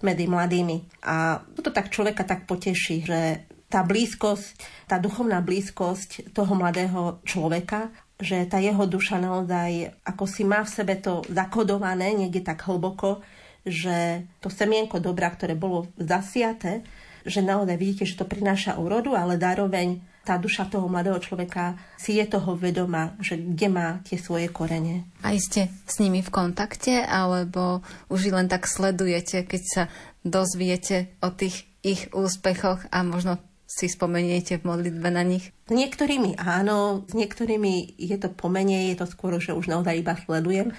medzi 0.01 0.25
mladými. 0.25 1.05
A 1.05 1.45
to 1.53 1.69
tak 1.69 1.93
človeka 1.93 2.25
tak 2.25 2.49
poteší, 2.49 3.05
že 3.05 3.45
tá 3.69 3.85
blízkosť, 3.85 4.85
tá 4.89 4.97
duchovná 4.97 5.41
blízkosť 5.41 6.33
toho 6.33 6.53
mladého 6.53 7.21
človeka, 7.25 7.93
že 8.21 8.45
tá 8.45 8.61
jeho 8.61 8.85
duša 8.85 9.17
naozaj 9.17 9.93
ako 10.05 10.25
si 10.29 10.45
má 10.45 10.61
v 10.61 10.73
sebe 10.73 10.93
to 10.97 11.25
zakodované 11.29 12.13
niekde 12.13 12.45
tak 12.45 12.61
hlboko, 12.65 13.25
že 13.65 14.27
to 14.43 14.53
semienko 14.53 15.01
dobra, 15.01 15.31
ktoré 15.33 15.57
bolo 15.57 15.89
zasiate, 15.97 16.85
že 17.23 17.39
naozaj 17.39 17.75
vidíte, 17.79 18.05
že 18.05 18.19
to 18.19 18.27
prináša 18.27 18.75
úrodu, 18.77 19.15
ale 19.15 19.39
zároveň 19.39 20.03
tá 20.23 20.39
duša 20.39 20.71
toho 20.71 20.87
mladého 20.87 21.19
človeka 21.19 21.75
si 21.99 22.15
je 22.15 22.25
toho 22.25 22.55
vedoma, 22.55 23.13
že 23.19 23.35
kde 23.35 23.67
má 23.67 23.87
tie 24.07 24.15
svoje 24.15 24.47
korene. 24.47 25.03
A 25.19 25.35
ste 25.35 25.67
s 25.83 25.99
nimi 25.99 26.23
v 26.23 26.31
kontakte, 26.31 27.03
alebo 27.03 27.83
už 28.07 28.31
len 28.31 28.47
tak 28.47 28.65
sledujete, 28.65 29.43
keď 29.43 29.61
sa 29.67 29.83
dozviete 30.23 31.11
o 31.19 31.27
tých 31.29 31.67
ich 31.83 32.07
úspechoch 32.15 32.87
a 32.87 33.03
možno 33.03 33.35
si 33.67 33.91
spomeniete 33.91 34.61
v 34.61 34.67
modlitbe 34.69 35.09
na 35.11 35.27
nich? 35.27 35.51
S 35.67 35.73
niektorými 35.73 36.39
áno, 36.39 37.03
s 37.09 37.13
niektorými 37.17 37.99
je 37.99 38.17
to 38.21 38.31
pomenie, 38.31 38.95
je 38.95 39.03
to 39.03 39.07
skôr, 39.09 39.35
že 39.43 39.51
už 39.51 39.67
naozaj 39.67 39.99
iba 39.99 40.15
sledujem. 40.15 40.71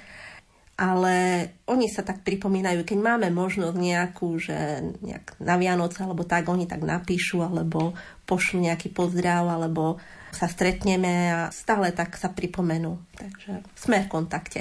Ale 0.74 1.46
oni 1.70 1.86
sa 1.86 2.02
tak 2.02 2.26
pripomínajú, 2.26 2.82
keď 2.82 2.98
máme 2.98 3.28
možnosť 3.30 3.78
nejakú, 3.78 4.42
že 4.42 4.82
nejak 5.06 5.38
na 5.38 5.54
Vianoce 5.54 6.02
alebo 6.02 6.26
tak, 6.26 6.50
oni 6.50 6.66
tak 6.66 6.82
napíšu 6.82 7.46
alebo 7.46 7.94
pošlu 8.26 8.58
nejaký 8.58 8.90
pozdrav 8.90 9.46
alebo 9.46 10.02
sa 10.34 10.50
stretneme 10.50 11.30
a 11.30 11.40
stále 11.54 11.94
tak 11.94 12.18
sa 12.18 12.34
pripomenú. 12.34 12.98
Takže 13.14 13.62
sme 13.78 14.02
v 14.02 14.10
kontakte. 14.10 14.60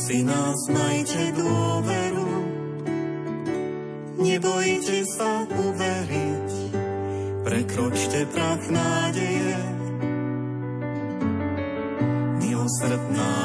Si 0.00 0.24
nás, 0.24 0.56
majte 0.72 1.36
dôveru, 1.36 2.32
nebojte 4.16 5.04
sa 5.04 5.44
uveriť, 5.44 6.50
prekročte 7.44 8.24
prach 8.32 8.64
nádeje. 8.72 9.60
Milosrdná 12.40 13.39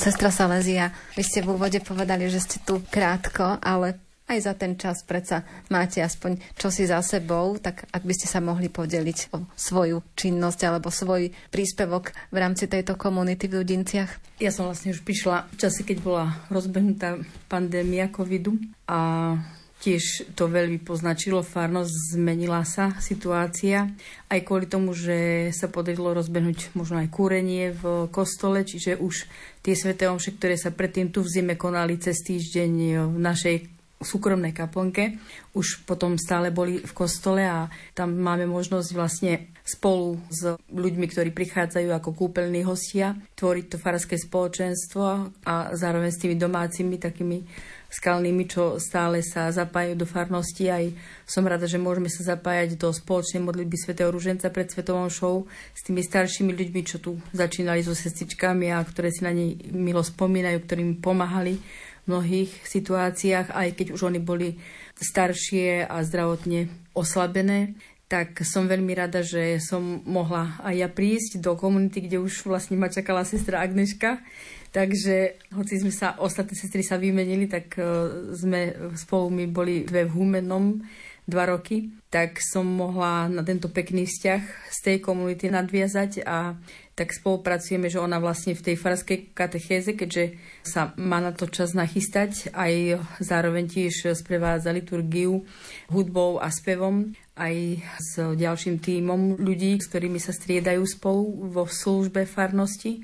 Sestra 0.00 0.32
Salezia, 0.32 0.96
vy 1.12 1.20
ste 1.20 1.44
v 1.44 1.60
úvode 1.60 1.76
povedali, 1.84 2.24
že 2.32 2.40
ste 2.40 2.56
tu 2.64 2.80
krátko, 2.88 3.60
ale 3.60 4.00
aj 4.32 4.38
za 4.40 4.56
ten 4.56 4.72
čas 4.80 5.04
predsa 5.04 5.44
máte 5.68 6.00
aspoň 6.00 6.40
čosi 6.56 6.88
za 6.88 7.04
sebou, 7.04 7.60
tak 7.60 7.84
ak 7.92 8.08
by 8.08 8.14
ste 8.16 8.24
sa 8.24 8.40
mohli 8.40 8.72
podeliť 8.72 9.36
o 9.36 9.44
svoju 9.52 10.00
činnosť 10.16 10.60
alebo 10.64 10.88
svoj 10.88 11.28
príspevok 11.52 12.16
v 12.32 12.36
rámci 12.40 12.64
tejto 12.64 12.96
komunity 12.96 13.44
v 13.44 13.60
Ľudinciach. 13.60 14.40
Ja 14.40 14.48
som 14.48 14.72
vlastne 14.72 14.96
už 14.96 15.04
prišla 15.04 15.52
v 15.52 15.56
čase, 15.60 15.84
keď 15.84 16.00
bola 16.00 16.32
rozbehnutá 16.48 17.20
pandémia 17.52 18.08
covidu 18.08 18.56
a 18.88 19.36
Tiež 19.80 20.36
to 20.36 20.44
veľmi 20.44 20.76
poznačilo 20.84 21.40
farnosť, 21.40 22.20
zmenila 22.20 22.68
sa 22.68 22.92
situácia. 23.00 23.88
Aj 24.28 24.40
kvôli 24.44 24.68
tomu, 24.68 24.92
že 24.92 25.48
sa 25.56 25.72
podarilo 25.72 26.12
rozbehnúť 26.12 26.76
možno 26.76 27.00
aj 27.00 27.08
kúrenie 27.08 27.72
v 27.72 28.04
kostole, 28.12 28.60
čiže 28.60 29.00
už 29.00 29.24
tie 29.64 29.72
sveté 29.72 30.04
omše, 30.12 30.36
ktoré 30.36 30.60
sa 30.60 30.68
predtým 30.68 31.08
tu 31.08 31.24
v 31.24 31.32
zime 31.32 31.54
konali 31.56 31.96
cez 31.96 32.20
týždeň 32.20 32.72
v 33.08 33.18
našej 33.24 33.56
súkromnej 34.00 34.56
kaplnke, 34.56 35.20
už 35.52 35.84
potom 35.84 36.16
stále 36.16 36.48
boli 36.48 36.80
v 36.80 36.92
kostole 36.96 37.44
a 37.44 37.68
tam 37.92 38.16
máme 38.16 38.48
možnosť 38.48 38.88
vlastne 38.96 39.52
spolu 39.60 40.16
s 40.32 40.56
ľuďmi, 40.72 41.04
ktorí 41.04 41.30
prichádzajú 41.36 41.88
ako 41.92 42.10
kúpeľní 42.16 42.64
hostia, 42.64 43.12
tvoriť 43.36 43.64
to 43.68 43.76
farské 43.76 44.16
spoločenstvo 44.16 45.04
a 45.44 45.54
zároveň 45.76 46.10
s 46.10 46.20
tými 46.24 46.36
domácimi 46.40 46.96
takými 46.96 47.44
skalnými, 47.90 48.46
čo 48.46 48.78
stále 48.78 49.20
sa 49.20 49.50
zapájajú 49.50 49.98
do 49.98 50.06
farnosti. 50.06 50.70
Aj 50.70 50.86
som 51.26 51.42
rada, 51.42 51.66
že 51.66 51.76
môžeme 51.76 52.06
sa 52.06 52.22
zapájať 52.22 52.78
do 52.78 52.94
spoločnej 52.94 53.42
modlitby 53.42 53.76
svätého 53.76 54.08
Ruženca 54.14 54.48
pred 54.54 54.70
Svetovou 54.70 55.10
show 55.10 55.44
s 55.74 55.82
tými 55.82 56.00
staršími 56.00 56.54
ľuďmi, 56.54 56.80
čo 56.86 57.02
tu 57.02 57.18
začínali 57.34 57.82
so 57.82 57.92
sestričkami 57.92 58.70
a 58.70 58.78
ktoré 58.86 59.10
si 59.10 59.26
na 59.26 59.34
nej 59.34 59.58
milo 59.74 60.06
spomínajú, 60.06 60.62
ktorým 60.62 61.02
pomáhali 61.02 61.58
v 61.58 62.04
mnohých 62.08 62.50
situáciách, 62.64 63.52
aj 63.52 63.68
keď 63.76 63.86
už 63.92 64.08
oni 64.08 64.22
boli 64.22 64.56
staršie 64.96 65.84
a 65.84 66.00
zdravotne 66.06 66.70
oslabené 66.96 67.74
tak 68.10 68.42
som 68.42 68.66
veľmi 68.66 68.90
rada, 68.90 69.22
že 69.22 69.62
som 69.62 70.02
mohla 70.02 70.58
aj 70.66 70.74
ja 70.74 70.90
prísť 70.90 71.38
do 71.38 71.54
komunity, 71.54 72.10
kde 72.10 72.18
už 72.18 72.42
vlastne 72.42 72.74
ma 72.74 72.90
čakala 72.90 73.22
sestra 73.22 73.62
Agneška. 73.62 74.18
Takže 74.70 75.42
hoci 75.58 75.82
sme 75.82 75.90
sa, 75.90 76.14
ostatné 76.22 76.54
sestry 76.54 76.86
sa 76.86 76.94
vymenili, 76.94 77.50
tak 77.50 77.74
uh, 77.74 78.30
sme 78.38 78.94
spolu 78.94 79.26
my 79.34 79.44
boli 79.50 79.82
dve 79.82 80.06
v 80.06 80.14
Humenom 80.14 80.78
dva 81.30 81.46
roky, 81.46 81.94
tak 82.10 82.42
som 82.42 82.66
mohla 82.66 83.30
na 83.30 83.46
tento 83.46 83.70
pekný 83.70 84.02
vzťah 84.02 84.42
z 84.70 84.78
tej 84.82 84.96
komunity 84.98 85.46
nadviazať 85.46 86.26
a 86.26 86.58
tak 86.98 87.14
spolupracujeme, 87.14 87.86
že 87.86 88.02
ona 88.02 88.18
vlastne 88.18 88.52
v 88.52 88.60
tej 88.60 88.76
farskej 88.76 89.32
katechéze, 89.32 89.94
keďže 89.94 90.36
sa 90.66 90.92
má 90.98 91.22
na 91.22 91.30
to 91.30 91.46
čas 91.46 91.72
nachystať, 91.72 92.50
aj 92.52 93.00
zároveň 93.22 93.70
tiež 93.70 94.12
sprevádza 94.12 94.74
liturgiu 94.74 95.46
hudbou 95.88 96.42
a 96.42 96.50
spevom 96.50 97.14
aj 97.38 97.80
s 97.96 98.20
ďalším 98.20 98.82
tímom 98.82 99.40
ľudí, 99.40 99.80
s 99.80 99.88
ktorými 99.88 100.20
sa 100.20 100.34
striedajú 100.34 100.84
spolu 100.84 101.48
vo 101.48 101.64
službe 101.64 102.28
farnosti. 102.28 103.00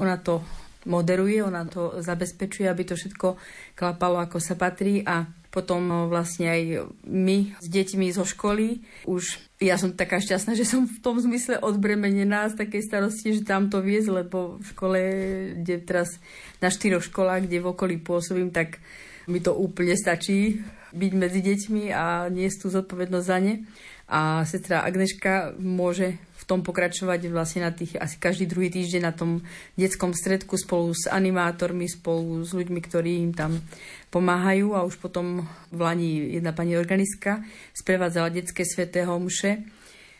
Ona 0.00 0.16
to 0.24 0.40
moderuje, 0.84 1.40
ona 1.44 1.64
to 1.68 2.00
zabezpečuje, 2.00 2.68
aby 2.68 2.82
to 2.84 2.94
všetko 2.94 3.36
klapalo 3.74 4.20
ako 4.20 4.38
sa 4.40 4.54
patrí 4.54 5.04
a 5.04 5.26
potom 5.54 6.10
vlastne 6.10 6.50
aj 6.50 6.62
my 7.06 7.54
s 7.62 7.66
deťmi 7.70 8.10
zo 8.10 8.26
školy 8.26 8.82
už 9.06 9.38
ja 9.62 9.78
som 9.78 9.94
taká 9.94 10.18
šťastná, 10.18 10.58
že 10.58 10.66
som 10.66 10.84
v 10.84 10.98
tom 11.00 11.16
zmysle 11.16 11.62
odbremenená 11.62 12.50
z 12.50 12.58
takej 12.58 12.82
starosti, 12.84 13.38
že 13.38 13.46
tam 13.46 13.72
to 13.72 13.80
viesť, 13.80 14.08
lebo 14.10 14.60
v 14.60 14.64
škole, 14.66 15.00
kde 15.62 15.80
teraz 15.80 16.20
na 16.58 16.68
štyroch 16.68 17.06
školách, 17.06 17.46
kde 17.48 17.62
v 17.62 17.70
okolí 17.70 17.96
pôsobím, 18.02 18.52
tak 18.52 18.82
mi 19.30 19.40
to 19.40 19.56
úplne 19.56 19.96
stačí 19.96 20.60
byť 20.92 21.12
medzi 21.16 21.40
deťmi 21.40 21.90
a 21.90 22.28
niesť 22.28 22.56
tú 22.60 22.66
zodpovednosť 22.70 23.26
za 23.26 23.38
ne. 23.40 23.64
A 24.04 24.44
sestra 24.44 24.84
Agneška 24.84 25.56
môže 25.56 26.20
tom 26.46 26.60
pokračovať 26.64 27.28
vlastne 27.32 27.64
na 27.64 27.72
tých 27.72 27.96
asi 27.96 28.16
každý 28.20 28.48
druhý 28.48 28.68
týždeň 28.68 29.02
na 29.02 29.12
tom 29.16 29.44
detskom 29.76 30.12
stredku 30.12 30.56
spolu 30.60 30.92
s 30.92 31.08
animátormi, 31.08 31.88
spolu 31.88 32.44
s 32.44 32.52
ľuďmi, 32.52 32.80
ktorí 32.84 33.20
im 33.24 33.32
tam 33.32 33.60
pomáhajú 34.14 34.78
a 34.78 34.86
už 34.86 35.02
potom 35.02 35.42
v 35.74 35.78
Lani 35.80 36.38
jedna 36.38 36.54
pani 36.54 36.78
organistka 36.78 37.42
sprevádzala 37.74 38.30
detské 38.30 38.62
sveté 38.62 39.02
homše 39.02 39.64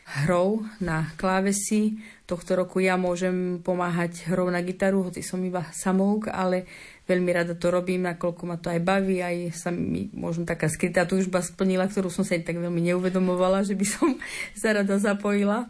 hrou 0.05 0.61
na 0.77 1.09
klávesi. 1.17 1.97
Tohto 2.29 2.53
roku 2.53 2.81
ja 2.81 2.97
môžem 2.97 3.61
pomáhať 3.61 4.29
hrou 4.29 4.49
na 4.53 4.61
gitaru, 4.61 5.09
hoci 5.09 5.25
som 5.25 5.41
iba 5.41 5.65
samouk, 5.73 6.29
ale 6.29 6.69
veľmi 7.09 7.29
rada 7.33 7.53
to 7.57 7.73
robím, 7.73 8.05
nakoľko 8.05 8.43
ma 8.45 8.57
to 8.57 8.69
aj 8.69 8.81
baví, 8.81 9.21
aj 9.21 9.53
sa 9.53 9.69
mi 9.73 10.09
možno 10.13 10.45
taká 10.45 10.69
skrytá 10.69 11.05
túžba 11.09 11.41
splnila, 11.41 11.89
ktorú 11.89 12.09
som 12.09 12.21
sa 12.21 12.37
aj 12.37 12.45
tak 12.45 12.57
veľmi 12.61 12.81
neuvedomovala, 12.93 13.65
že 13.65 13.73
by 13.73 13.85
som 13.85 14.17
sa 14.61 14.77
rada 14.77 14.97
zapojila. 15.01 15.69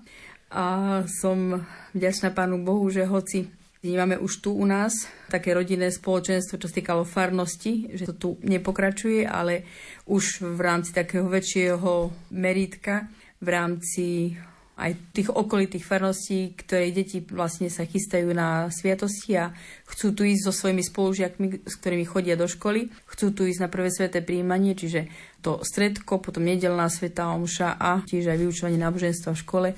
A 0.55 1.03
som 1.03 1.67
vďačná 1.91 2.31
Pánu 2.31 2.63
Bohu, 2.63 2.87
že 2.87 3.03
hoci 3.03 3.51
Máme 3.85 4.17
už 4.17 4.41
tu 4.41 4.49
u 4.57 4.65
nás 4.65 5.05
také 5.29 5.53
rodinné 5.53 5.93
spoločenstvo, 5.93 6.57
čo 6.57 6.73
týkalo 6.73 7.05
farnosti, 7.05 7.93
že 7.93 8.09
to 8.09 8.13
tu 8.17 8.29
nepokračuje, 8.41 9.29
ale 9.29 9.61
už 10.09 10.41
v 10.41 10.57
rámci 10.57 10.89
takého 10.89 11.29
väčšieho 11.29 12.09
meritka, 12.33 13.05
v 13.37 13.47
rámci 13.53 14.05
aj 14.75 14.91
tých 15.13 15.29
okolitých 15.29 15.85
farností, 15.85 16.57
ktoré 16.57 16.89
deti 16.91 17.21
vlastne 17.21 17.69
sa 17.69 17.85
chystajú 17.85 18.33
na 18.33 18.73
sviatosti 18.73 19.37
a 19.37 19.53
chcú 19.85 20.17
tu 20.17 20.25
ísť 20.25 20.49
so 20.49 20.51
svojimi 20.51 20.81
spolužiakmi, 20.81 21.47
s 21.63 21.73
ktorými 21.77 22.09
chodia 22.09 22.33
do 22.35 22.49
školy, 22.49 22.89
chcú 23.07 23.37
tu 23.37 23.45
ísť 23.45 23.61
na 23.63 23.69
prvé 23.69 23.93
sveté 23.93 24.19
príjmanie, 24.25 24.73
čiže 24.75 25.07
to 25.45 25.61
stredko, 25.61 26.19
potom 26.19 26.43
nedelná 26.43 26.89
sveta 26.89 27.31
omša 27.31 27.77
a 27.77 28.01
tiež 28.01 28.33
aj 28.33 28.41
vyučovanie 28.41 28.81
náboženstva 28.81 29.31
v 29.31 29.41
škole 29.45 29.69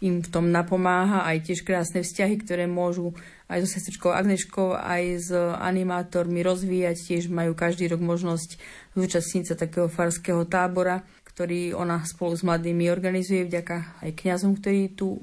im 0.00 0.24
v 0.24 0.28
tom 0.32 0.48
napomáha 0.48 1.28
aj 1.28 1.52
tiež 1.52 1.60
krásne 1.60 2.00
vzťahy, 2.00 2.40
ktoré 2.40 2.64
môžu 2.64 3.12
aj 3.52 3.64
so 3.64 3.68
sestričkou 3.68 4.08
Agneškou, 4.08 4.72
aj 4.72 5.02
s 5.20 5.30
animátormi 5.60 6.40
rozvíjať. 6.40 6.96
Tiež 6.96 7.28
majú 7.28 7.52
každý 7.52 7.92
rok 7.92 8.00
možnosť 8.00 8.56
zúčastniť 8.96 9.44
sa 9.52 9.54
takého 9.60 9.92
farského 9.92 10.48
tábora, 10.48 11.04
ktorý 11.28 11.76
ona 11.76 12.00
spolu 12.08 12.32
s 12.32 12.42
mladými 12.42 12.88
organizuje 12.88 13.44
vďaka 13.44 14.00
aj 14.00 14.10
kňazom, 14.16 14.56
ktorí 14.56 14.96
tu 14.96 15.20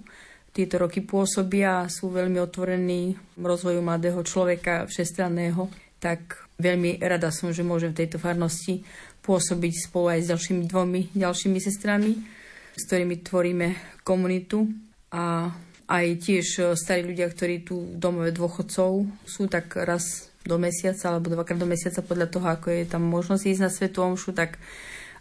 tieto 0.53 0.81
roky 0.81 1.05
pôsobia 1.05 1.85
a 1.85 1.91
sú 1.91 2.09
veľmi 2.09 2.41
otvorení 2.41 3.13
rozvoju 3.37 3.77
mladého 3.81 4.17
človeka 4.25 4.89
všestranného, 4.89 5.69
tak 6.01 6.49
veľmi 6.57 6.97
rada 7.01 7.29
som, 7.29 7.53
že 7.53 7.61
môžem 7.61 7.93
v 7.93 8.05
tejto 8.05 8.17
farnosti 8.17 8.81
pôsobiť 9.21 9.73
spolu 9.89 10.17
aj 10.17 10.19
s 10.25 10.29
ďalšími 10.33 10.63
dvomi 10.65 11.01
ďalšími 11.13 11.59
sestrami, 11.61 12.36
s 12.77 12.85
ktorými 12.85 13.25
tvoríme 13.25 13.67
komunitu 14.05 14.69
a 15.09 15.49
aj 15.87 16.05
tiež 16.21 16.77
starí 16.77 17.01
ľudia, 17.01 17.25
ktorí 17.31 17.65
tu 17.65 17.81
v 17.81 17.97
domove 17.97 18.29
dôchodcov 18.29 19.07
sú 19.25 19.49
tak 19.49 19.73
raz 19.81 20.29
do 20.45 20.55
mesiaca 20.61 21.11
alebo 21.11 21.33
dvakrát 21.33 21.59
do 21.59 21.67
mesiaca 21.67 22.05
podľa 22.05 22.27
toho, 22.29 22.47
ako 22.47 22.67
je 22.71 22.83
tam 22.85 23.03
možnosť 23.03 23.43
ísť 23.49 23.61
na 23.65 23.71
Svetu 23.71 23.99
Omšu, 24.05 24.31
tak 24.31 24.61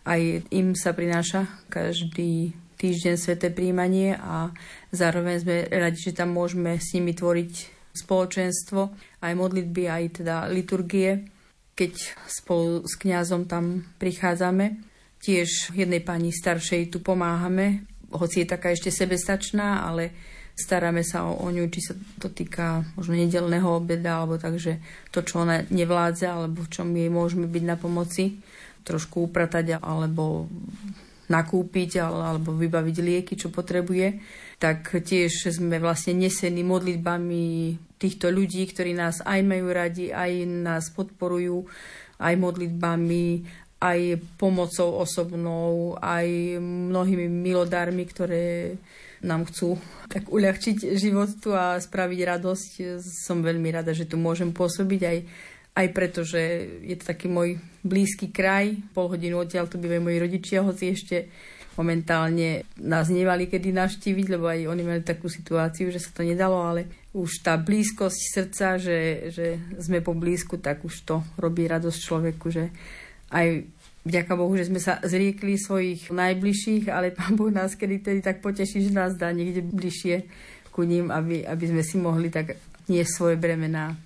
aj 0.06 0.46
im 0.54 0.76
sa 0.78 0.94
prináša 0.94 1.50
každý 1.66 2.54
týždeň 2.76 3.14
sveté 3.18 3.48
príjmanie 3.50 4.14
a 4.14 4.52
zároveň 4.92 5.42
sme 5.42 5.56
radi, 5.66 5.98
že 5.98 6.14
tam 6.14 6.36
môžeme 6.36 6.78
s 6.78 6.94
nimi 6.94 7.16
tvoriť 7.16 7.52
spoločenstvo, 7.96 8.80
aj 9.24 9.32
modlitby, 9.32 9.82
aj 9.88 10.22
teda 10.22 10.46
liturgie, 10.52 11.26
keď 11.72 11.92
spolu 12.28 12.84
s 12.84 12.94
kňazom 13.00 13.48
tam 13.48 13.82
prichádzame. 13.96 14.76
Tiež 15.26 15.74
jednej 15.74 15.98
pani 16.06 16.30
staršej 16.30 16.94
tu 16.94 17.02
pomáhame, 17.02 17.82
hoci 18.14 18.46
je 18.46 18.52
taká 18.54 18.70
ešte 18.70 18.94
sebestačná, 18.94 19.82
ale 19.82 20.14
staráme 20.54 21.02
sa 21.02 21.26
o, 21.26 21.34
o 21.34 21.50
ňu, 21.50 21.66
či 21.66 21.82
sa 21.82 21.98
to 22.22 22.30
týka 22.30 22.86
možno 22.94 23.18
nedelného 23.18 23.66
obeda, 23.66 24.22
alebo 24.22 24.38
takže 24.38 24.78
to, 25.10 25.26
čo 25.26 25.42
ona 25.42 25.66
nevládza, 25.66 26.30
alebo 26.30 26.62
v 26.62 26.70
čom 26.70 26.88
jej 26.94 27.10
môžeme 27.10 27.50
byť 27.50 27.64
na 27.66 27.74
pomoci 27.74 28.38
trošku 28.86 29.26
upratať 29.26 29.82
alebo 29.82 30.46
nakúpiť 31.26 32.06
alebo 32.06 32.54
vybaviť 32.54 32.96
lieky, 33.02 33.34
čo 33.34 33.50
potrebuje, 33.50 34.22
tak 34.62 34.94
tiež 34.94 35.50
sme 35.50 35.82
vlastne 35.82 36.14
nesení 36.14 36.62
modlitbami 36.62 37.74
týchto 37.98 38.30
ľudí, 38.30 38.62
ktorí 38.70 38.94
nás 38.94 39.26
aj 39.26 39.42
majú 39.42 39.66
radi, 39.74 40.14
aj 40.14 40.32
nás 40.46 40.94
podporujú, 40.94 41.66
aj 42.22 42.34
modlitbami, 42.38 43.42
aj 43.80 44.20
pomocou 44.40 45.04
osobnou, 45.04 46.00
aj 46.00 46.56
mnohými 46.60 47.28
milodármi, 47.28 48.08
ktoré 48.08 48.76
nám 49.20 49.48
chcú 49.48 49.76
tak 50.08 50.28
uľahčiť 50.28 50.96
život 50.96 51.28
tu 51.40 51.52
a 51.52 51.76
spraviť 51.76 52.20
radosť. 52.24 52.70
Som 53.00 53.44
veľmi 53.44 53.68
rada, 53.72 53.92
že 53.92 54.08
tu 54.08 54.16
môžem 54.16 54.52
pôsobiť 54.52 55.02
aj 55.04 55.18
aj 55.76 55.92
preto, 55.92 56.24
že 56.24 56.40
je 56.88 56.96
to 56.96 57.04
taký 57.04 57.28
môj 57.28 57.60
blízky 57.84 58.32
kraj, 58.32 58.80
pol 58.96 59.12
hodinu 59.12 59.44
odtiaľ 59.44 59.68
tu 59.68 59.76
bývajú 59.76 60.00
moji 60.00 60.18
rodičia, 60.24 60.64
hoci 60.64 60.96
ešte 60.96 61.28
momentálne 61.76 62.64
nás 62.80 63.12
nevali 63.12 63.44
kedy 63.44 63.76
navštíviť, 63.76 64.26
lebo 64.32 64.48
aj 64.48 64.72
oni 64.72 64.82
mali 64.82 65.02
takú 65.04 65.28
situáciu, 65.28 65.92
že 65.92 66.00
sa 66.00 66.16
to 66.16 66.24
nedalo, 66.24 66.64
ale 66.64 66.88
už 67.12 67.44
tá 67.44 67.60
blízkosť 67.60 68.20
srdca, 68.32 68.80
že, 68.80 69.28
že 69.28 69.46
sme 69.76 70.00
po 70.00 70.16
blízku, 70.16 70.56
tak 70.56 70.80
už 70.88 71.04
to 71.04 71.20
robí 71.36 71.68
radosť 71.68 71.98
človeku, 72.00 72.48
že 72.48 72.72
aj 73.30 73.66
vďaka 74.06 74.32
Bohu, 74.38 74.54
že 74.54 74.70
sme 74.70 74.78
sa 74.78 75.02
zriekli 75.02 75.58
svojich 75.58 76.14
najbližších, 76.14 76.86
ale 76.90 77.10
Pán 77.10 77.34
Boh 77.34 77.50
nás 77.50 77.74
kedy 77.74 77.96
tedy 77.98 78.20
tak 78.22 78.38
poteší, 78.38 78.86
že 78.86 78.94
nás 78.94 79.18
dá 79.18 79.34
niekde 79.34 79.66
bližšie 79.66 80.26
ku 80.70 80.86
ním, 80.86 81.10
aby, 81.10 81.42
aby 81.42 81.64
sme 81.66 81.82
si 81.82 81.96
mohli 81.98 82.30
tak 82.30 82.54
nie 82.86 83.02
svoje 83.02 83.34
bremená. 83.34 83.98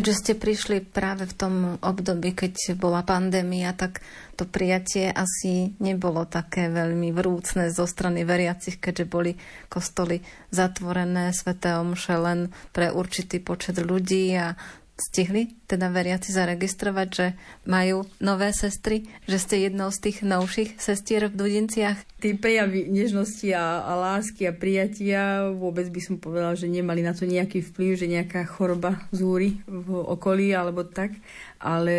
Keďže 0.00 0.16
ste 0.16 0.32
prišli 0.32 0.80
práve 0.80 1.28
v 1.28 1.36
tom 1.36 1.54
období, 1.76 2.32
keď 2.32 2.72
bola 2.72 3.04
pandémia, 3.04 3.76
tak 3.76 4.00
to 4.32 4.48
prijatie 4.48 5.12
asi 5.12 5.76
nebolo 5.76 6.24
také 6.24 6.72
veľmi 6.72 7.12
vrúcne 7.12 7.68
zo 7.68 7.84
strany 7.84 8.24
veriacich, 8.24 8.80
keďže 8.80 9.04
boli 9.04 9.36
kostoly 9.68 10.24
zatvorené, 10.48 11.36
sveté 11.36 11.76
omše 11.76 12.16
len 12.16 12.48
pre 12.72 12.88
určitý 12.88 13.44
počet 13.44 13.76
ľudí 13.76 14.32
a 14.40 14.56
stihli 15.00 15.56
teda 15.64 15.88
veriaci 15.88 16.30
zaregistrovať, 16.30 17.08
že 17.08 17.26
majú 17.64 18.04
nové 18.20 18.52
sestry, 18.52 19.08
že 19.24 19.40
ste 19.40 19.66
jednou 19.66 19.88
z 19.90 19.98
tých 20.10 20.18
novších 20.22 20.76
sestier 20.76 21.26
v 21.26 21.34
Dudinciach? 21.34 21.98
Tí 22.20 22.36
prejavy 22.36 22.86
nežnosti 22.86 23.48
a, 23.56 23.82
a 23.82 23.92
lásky 23.96 24.46
a 24.46 24.52
prijatia 24.52 25.48
vôbec 25.50 25.88
by 25.88 26.00
som 26.04 26.16
povedala, 26.20 26.52
že 26.54 26.68
nemali 26.68 27.00
na 27.00 27.16
to 27.16 27.24
nejaký 27.24 27.64
vplyv, 27.64 27.90
že 27.96 28.06
nejaká 28.06 28.44
choroba 28.44 29.00
zúri 29.10 29.64
v 29.64 29.88
okolí 30.04 30.52
alebo 30.52 30.84
tak. 30.84 31.16
Ale 31.56 31.96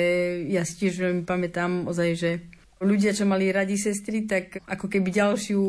ja 0.47 0.61
si 0.61 0.85
tiež 0.85 1.01
veľmi 1.01 1.23
pamätám 1.25 1.89
ozaj, 1.89 2.09
že 2.13 2.31
ľudia, 2.81 3.13
čo 3.13 3.25
mali 3.25 3.49
radi 3.49 3.77
sestry, 3.77 4.25
tak 4.29 4.61
ako 4.65 4.89
keby 4.89 5.09
ďalšiu 5.09 5.61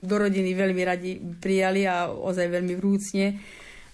do 0.00 0.14
rodiny 0.16 0.56
veľmi 0.56 0.82
radi 0.82 1.20
prijali 1.20 1.84
a 1.84 2.08
ozaj 2.08 2.48
veľmi 2.48 2.74
vrúcne 2.78 3.36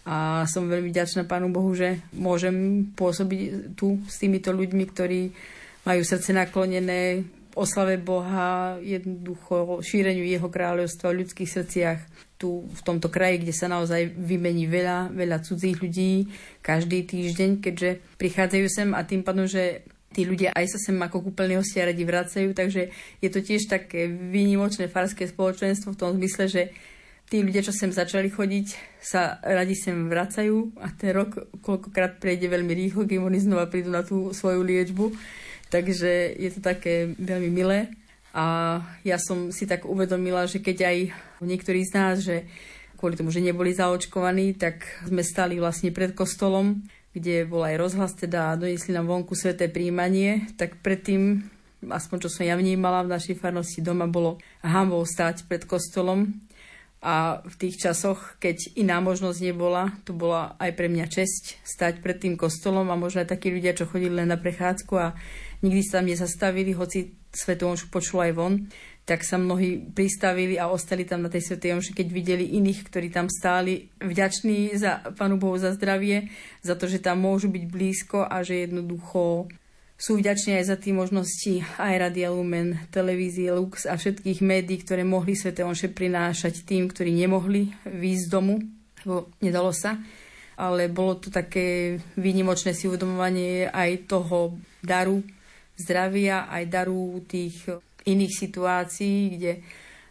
a 0.07 0.47
som 0.47 0.71
veľmi 0.71 0.95
ďačná 0.95 1.27
Pánu 1.27 1.51
Bohu, 1.51 1.75
že 1.75 1.99
môžem 2.15 2.87
pôsobiť 2.95 3.75
tu 3.75 3.99
s 4.07 4.23
týmito 4.23 4.55
ľuďmi, 4.55 4.85
ktorí 4.87 5.35
majú 5.83 6.03
srdce 6.07 6.31
naklonené 6.31 7.27
oslave 7.59 7.99
Boha, 7.99 8.79
jednoducho 8.79 9.83
šíreniu 9.83 10.23
Jeho 10.23 10.47
kráľovstva 10.47 11.11
v 11.11 11.27
ľudských 11.27 11.51
srdciach 11.51 11.99
tu 12.37 12.69
v 12.69 12.81
tomto 12.85 13.09
kraji, 13.09 13.49
kde 13.49 13.55
sa 13.57 13.67
naozaj 13.67 14.13
vymení 14.13 14.69
veľa, 14.69 15.11
veľa 15.11 15.41
cudzích 15.41 15.81
ľudí 15.81 16.29
každý 16.61 17.03
týždeň, 17.09 17.65
keďže 17.65 17.91
prichádzajú 18.21 18.67
sem 18.69 18.89
a 18.93 19.01
tým 19.09 19.25
pádom, 19.25 19.49
že 19.49 19.89
tí 20.13 20.29
ľudia 20.29 20.53
aj 20.53 20.77
sa 20.77 20.79
sem 20.79 20.97
ako 21.01 21.33
kúpeľní 21.33 21.57
hostia 21.57 21.89
radi 21.89 22.05
vracajú, 22.05 22.53
takže 22.53 22.93
je 23.25 23.29
to 23.33 23.41
tiež 23.41 23.73
také 23.73 24.07
výnimočné 24.07 24.93
farské 24.93 25.25
spoločenstvo 25.25 25.97
v 25.97 26.01
tom 26.01 26.13
zmysle, 26.15 26.45
že 26.47 26.63
tí 27.27 27.43
ľudia, 27.43 27.63
čo 27.63 27.75
sem 27.75 27.91
začali 27.91 28.31
chodiť, 28.31 28.67
sa 29.03 29.43
radi 29.43 29.75
sem 29.75 30.07
vracajú 30.07 30.79
a 30.79 30.91
ten 30.95 31.11
rok 31.11 31.51
koľkokrát 31.63 32.23
prejde 32.23 32.47
veľmi 32.47 32.73
rýchlo, 32.75 33.07
kým 33.07 33.27
oni 33.27 33.43
znova 33.43 33.67
prídu 33.67 33.91
na 33.91 34.07
tú 34.07 34.31
svoju 34.31 34.63
liečbu. 34.63 35.11
Takže 35.67 36.39
je 36.39 36.51
to 36.55 36.61
také 36.63 37.11
veľmi 37.19 37.51
milé. 37.51 37.91
A 38.31 38.79
ja 39.03 39.19
som 39.19 39.51
si 39.51 39.67
tak 39.67 39.89
uvedomila, 39.89 40.47
že 40.47 40.63
keď 40.63 40.79
aj 40.87 40.97
niektorí 41.43 41.83
z 41.83 41.93
nás, 41.97 42.15
že 42.23 42.47
kvôli 43.01 43.19
tomu, 43.19 43.35
že 43.35 43.43
neboli 43.43 43.75
zaočkovaní, 43.75 44.55
tak 44.55 44.87
sme 45.09 45.27
stali 45.27 45.59
vlastne 45.59 45.91
pred 45.91 46.15
kostolom, 46.15 46.85
kde 47.17 47.49
bol 47.49 47.65
aj 47.65 47.81
rozhlas 47.81 48.13
teda 48.13 48.55
donesli 48.61 48.93
nám 48.93 49.09
vonku 49.09 49.33
sveté 49.33 49.73
príjmanie, 49.73 50.53
tak 50.61 50.79
predtým 50.85 51.49
aspoň 51.85 52.17
čo 52.27 52.33
som 52.33 52.45
ja 52.45 52.57
vnímala 52.57 53.05
v 53.05 53.13
našej 53.15 53.37
farnosti 53.37 53.85
doma, 53.85 54.09
bolo 54.09 54.41
hambou 54.65 55.05
stáť 55.05 55.45
pred 55.49 55.65
kostolom 55.69 56.46
a 57.05 57.45
v 57.45 57.55
tých 57.61 57.77
časoch, 57.77 58.41
keď 58.41 58.77
iná 58.81 58.99
možnosť 59.05 59.39
nebola, 59.45 59.93
to 60.09 60.17
bola 60.17 60.57
aj 60.57 60.73
pre 60.75 60.89
mňa 60.89 61.07
česť 61.07 61.61
stať 61.63 62.01
pred 62.01 62.17
tým 62.17 62.35
kostolom 62.41 62.89
a 62.89 62.97
možno 62.97 63.23
aj 63.23 63.31
takí 63.37 63.53
ľudia, 63.53 63.77
čo 63.77 63.85
chodili 63.87 64.17
len 64.17 64.33
na 64.33 64.41
prechádzku 64.41 64.95
a 64.97 65.15
nikdy 65.61 65.81
sa 65.85 66.01
tam 66.01 66.09
nezastavili, 66.09 66.73
hoci 66.73 67.15
Svetu 67.37 67.69
Omšu 67.69 67.93
počul 67.93 68.25
aj 68.25 68.33
von, 68.33 68.65
tak 69.07 69.23
sa 69.23 69.39
mnohí 69.39 69.93
pristavili 69.93 70.59
a 70.59 70.73
ostali 70.73 71.07
tam 71.07 71.23
na 71.23 71.31
tej 71.31 71.47
Svetej 71.53 71.79
Omši, 71.79 71.93
keď 71.95 72.09
videli 72.11 72.59
iných, 72.59 72.89
ktorí 72.91 73.13
tam 73.13 73.31
stáli, 73.31 73.93
vďační 74.03 74.75
za 74.75 75.05
Pánu 75.15 75.39
Bohu 75.39 75.55
za 75.61 75.77
zdravie, 75.77 76.33
za 76.65 76.75
to, 76.75 76.91
že 76.91 77.05
tam 77.05 77.23
môžu 77.23 77.53
byť 77.53 77.65
blízko 77.71 78.27
a 78.27 78.43
že 78.43 78.67
jednoducho 78.67 79.47
sú 79.97 80.21
vďační 80.21 80.61
aj 80.61 80.65
za 80.69 80.77
tie 80.77 80.93
možnosti 80.93 81.65
aj 81.81 81.95
Radia 81.97 82.29
Lumen, 82.29 82.77
televízie 82.93 83.49
Lux 83.49 83.89
a 83.89 83.97
všetkých 83.97 84.45
médií, 84.45 84.85
ktoré 84.85 85.09
mohli 85.09 85.33
Svete 85.33 85.65
Omše 85.65 85.89
prinášať 85.89 86.69
tým, 86.69 86.93
ktorí 86.93 87.17
nemohli 87.17 87.73
výjsť 87.89 88.25
z 88.29 88.33
domu, 88.33 88.61
lebo 89.09 89.33
nedalo 89.41 89.73
sa. 89.73 89.97
Ale 90.57 90.89
bolo 90.93 91.21
to 91.21 91.29
také 91.33 91.97
výnimočné 92.17 92.77
si 92.77 92.89
uvedomovanie 92.89 93.69
aj 93.73 94.09
toho 94.09 94.57
daru 94.85 95.21
zdravia, 95.77 96.49
aj 96.49 96.65
daru 96.69 97.21
tých 97.25 97.69
iných 98.09 98.33
situácií, 98.37 99.37
kde 99.37 99.53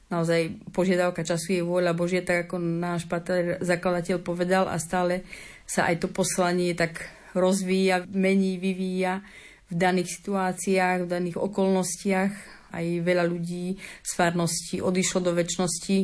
naozaj 0.09 0.69
požiadavka 0.69 1.25
času 1.25 1.61
je 1.61 1.63
vôľa 1.65 1.97
Božia, 1.97 2.21
tak 2.21 2.49
ako 2.49 2.61
náš 2.61 3.09
pater 3.09 3.57
zakladateľ 3.61 4.21
povedal 4.21 4.69
a 4.69 4.77
stále 4.77 5.25
sa 5.65 5.89
aj 5.89 6.05
to 6.05 6.07
poslanie 6.09 6.77
tak 6.77 7.09
rozvíja, 7.33 8.05
mení, 8.09 8.61
vyvíja 8.61 9.25
v 9.69 9.73
daných 9.73 10.21
situáciách, 10.21 11.05
v 11.05 11.11
daných 11.11 11.37
okolnostiach. 11.41 12.33
Aj 12.75 12.83
veľa 12.83 13.23
ľudí 13.23 13.79
z 13.79 14.11
farnosti 14.19 14.83
odišlo 14.83 15.23
do 15.23 15.31
väčšnosti. 15.31 15.97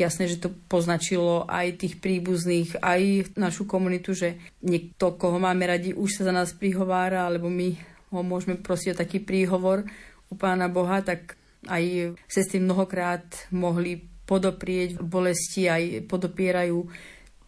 Jasné, 0.00 0.24
že 0.24 0.40
to 0.40 0.48
poznačilo 0.72 1.44
aj 1.44 1.84
tých 1.84 2.00
príbuzných, 2.00 2.80
aj 2.80 3.36
našu 3.36 3.68
komunitu, 3.68 4.16
že 4.16 4.40
niekto, 4.64 5.20
koho 5.20 5.36
máme 5.36 5.68
radi, 5.68 5.92
už 5.92 6.16
sa 6.16 6.22
za 6.24 6.32
nás 6.32 6.56
prihovára, 6.56 7.28
alebo 7.28 7.52
my 7.52 7.76
ho 8.10 8.24
môžeme 8.24 8.56
prosiť 8.56 8.96
o 8.96 9.00
taký 9.04 9.20
príhovor 9.20 9.84
u 10.32 10.34
Pána 10.34 10.72
Boha, 10.72 11.04
tak 11.04 11.36
aj 11.68 12.16
sestry 12.24 12.58
mnohokrát 12.64 13.24
mohli 13.52 14.00
podoprieť 14.24 15.04
bolesti, 15.04 15.68
aj 15.68 16.08
podopierajú 16.08 16.88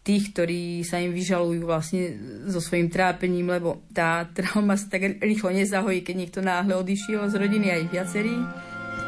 tých, 0.07 0.31
ktorí 0.31 0.87
sa 0.87 1.03
im 1.03 1.11
vyžalujú 1.11 1.67
vlastne 1.67 2.15
so 2.47 2.63
svojím 2.63 2.87
trápením, 2.87 3.51
lebo 3.51 3.83
tá 3.91 4.23
trauma 4.31 4.79
sa 4.79 4.87
tak 4.87 5.19
rýchlo 5.19 5.51
nezahojí, 5.51 5.99
keď 5.99 6.15
niekto 6.15 6.39
náhle 6.39 6.79
odišiel 6.79 7.27
z 7.27 7.35
rodiny 7.35 7.67
aj 7.75 7.91
viacerí, 7.91 8.39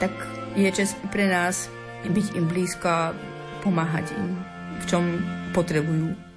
tak 0.04 0.12
je 0.60 0.68
čas 0.76 0.92
pre 1.08 1.32
nás 1.32 1.72
byť 2.04 2.36
im 2.36 2.46
blízko 2.52 2.88
a 2.92 3.16
pomáhať 3.64 4.12
im, 4.20 4.36
v 4.80 4.86
čom 4.92 5.04
potrebujú. 5.56 6.29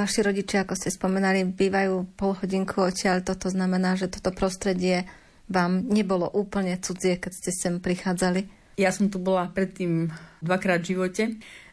Vaši 0.00 0.24
rodičia, 0.24 0.64
ako 0.64 0.80
ste 0.80 0.88
spomenali, 0.88 1.44
bývajú 1.44 2.16
pol 2.16 2.32
hodinku 2.32 2.80
odtiaľ. 2.80 3.20
Toto 3.20 3.52
znamená, 3.52 4.00
že 4.00 4.08
toto 4.08 4.32
prostredie 4.32 5.04
vám 5.44 5.84
nebolo 5.92 6.24
úplne 6.24 6.80
cudzie, 6.80 7.20
keď 7.20 7.32
ste 7.36 7.52
sem 7.52 7.74
prichádzali? 7.84 8.48
Ja 8.80 8.96
som 8.96 9.12
tu 9.12 9.20
bola 9.20 9.52
predtým 9.52 10.08
dvakrát 10.40 10.80
v 10.80 10.96
živote. 10.96 11.22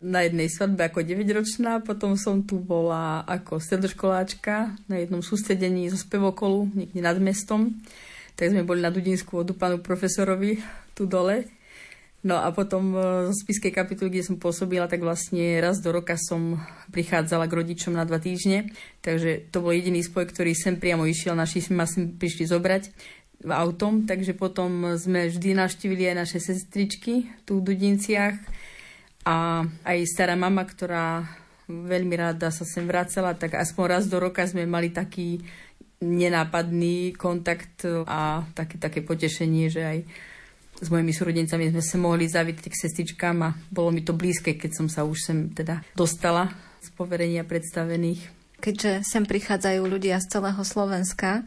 Na 0.04 0.28
jednej 0.28 0.52
svadbe 0.52 0.92
ako 0.92 1.08
9-ročná, 1.08 1.80
potom 1.80 2.20
som 2.20 2.44
tu 2.44 2.60
bola 2.60 3.24
ako 3.24 3.64
stredoškoláčka 3.64 4.76
na 4.92 5.00
jednom 5.00 5.24
sústredení 5.24 5.88
zo 5.88 5.96
spevokolu, 5.96 6.68
niekde 6.76 7.00
nad 7.00 7.16
mestom. 7.24 7.80
Tak 8.36 8.52
sme 8.52 8.68
boli 8.68 8.84
na 8.84 8.92
Dudinsku 8.92 9.40
od 9.40 9.56
panu 9.56 9.80
profesorovi 9.80 10.60
tu 10.92 11.08
dole. 11.08 11.48
No 12.28 12.36
a 12.36 12.52
potom 12.52 12.92
e, 12.92 13.00
z 13.32 13.40
spiskej 13.40 13.72
kapituly, 13.72 14.12
kde 14.12 14.28
som 14.28 14.36
pôsobila, 14.36 14.92
tak 14.92 15.00
vlastne 15.00 15.64
raz 15.64 15.80
do 15.80 15.96
roka 15.96 16.20
som 16.20 16.60
prichádzala 16.92 17.48
k 17.48 17.56
rodičom 17.64 17.96
na 17.96 18.04
dva 18.04 18.20
týždne. 18.20 18.68
Takže 19.00 19.48
to 19.48 19.64
bol 19.64 19.72
jediný 19.72 20.04
spoj, 20.04 20.28
ktorý 20.28 20.52
sem 20.52 20.76
priamo 20.76 21.08
išiel. 21.08 21.40
Naši 21.40 21.64
ma 21.72 21.88
sem 21.88 22.20
prišli 22.20 22.52
zobrať 22.52 22.92
autom, 23.48 24.04
takže 24.04 24.36
potom 24.36 25.00
sme 25.00 25.32
vždy 25.32 25.56
navštívili 25.56 26.12
aj 26.12 26.16
naše 26.28 26.40
sestričky 26.44 27.32
tu 27.48 27.64
v 27.64 27.72
Dudinciach 27.72 28.36
a 29.24 29.64
aj 29.88 29.98
stará 30.10 30.36
mama, 30.36 30.66
ktorá 30.68 31.24
veľmi 31.70 32.16
rada 32.18 32.50
sa 32.50 32.66
sem 32.66 32.88
vracala, 32.90 33.38
tak 33.38 33.60
aspoň 33.60 33.84
raz 33.88 34.04
do 34.10 34.18
roka 34.18 34.42
sme 34.48 34.66
mali 34.66 34.90
taký 34.90 35.44
nenápadný 36.02 37.14
kontakt 37.14 37.86
a 38.08 38.42
také, 38.58 38.82
také 38.82 39.00
potešenie, 39.06 39.70
že 39.70 39.82
aj 39.86 40.00
s 40.78 40.88
mojimi 40.94 41.14
súrodencami 41.14 41.74
sme 41.74 41.84
sa 41.84 41.98
mohli 41.98 42.30
zaviť 42.30 42.58
k 42.70 42.76
sestričkám 42.76 43.38
a 43.42 43.56
bolo 43.74 43.90
mi 43.90 44.06
to 44.06 44.14
blízke, 44.14 44.54
keď 44.54 44.72
som 44.78 44.88
sa 44.88 45.02
už 45.04 45.18
sem 45.18 45.38
teda 45.50 45.82
dostala 45.98 46.54
z 46.82 46.94
poverenia 46.94 47.42
predstavených. 47.42 48.30
Keďže 48.58 49.06
sem 49.06 49.26
prichádzajú 49.26 49.82
ľudia 49.86 50.18
z 50.18 50.38
celého 50.38 50.62
Slovenska, 50.66 51.46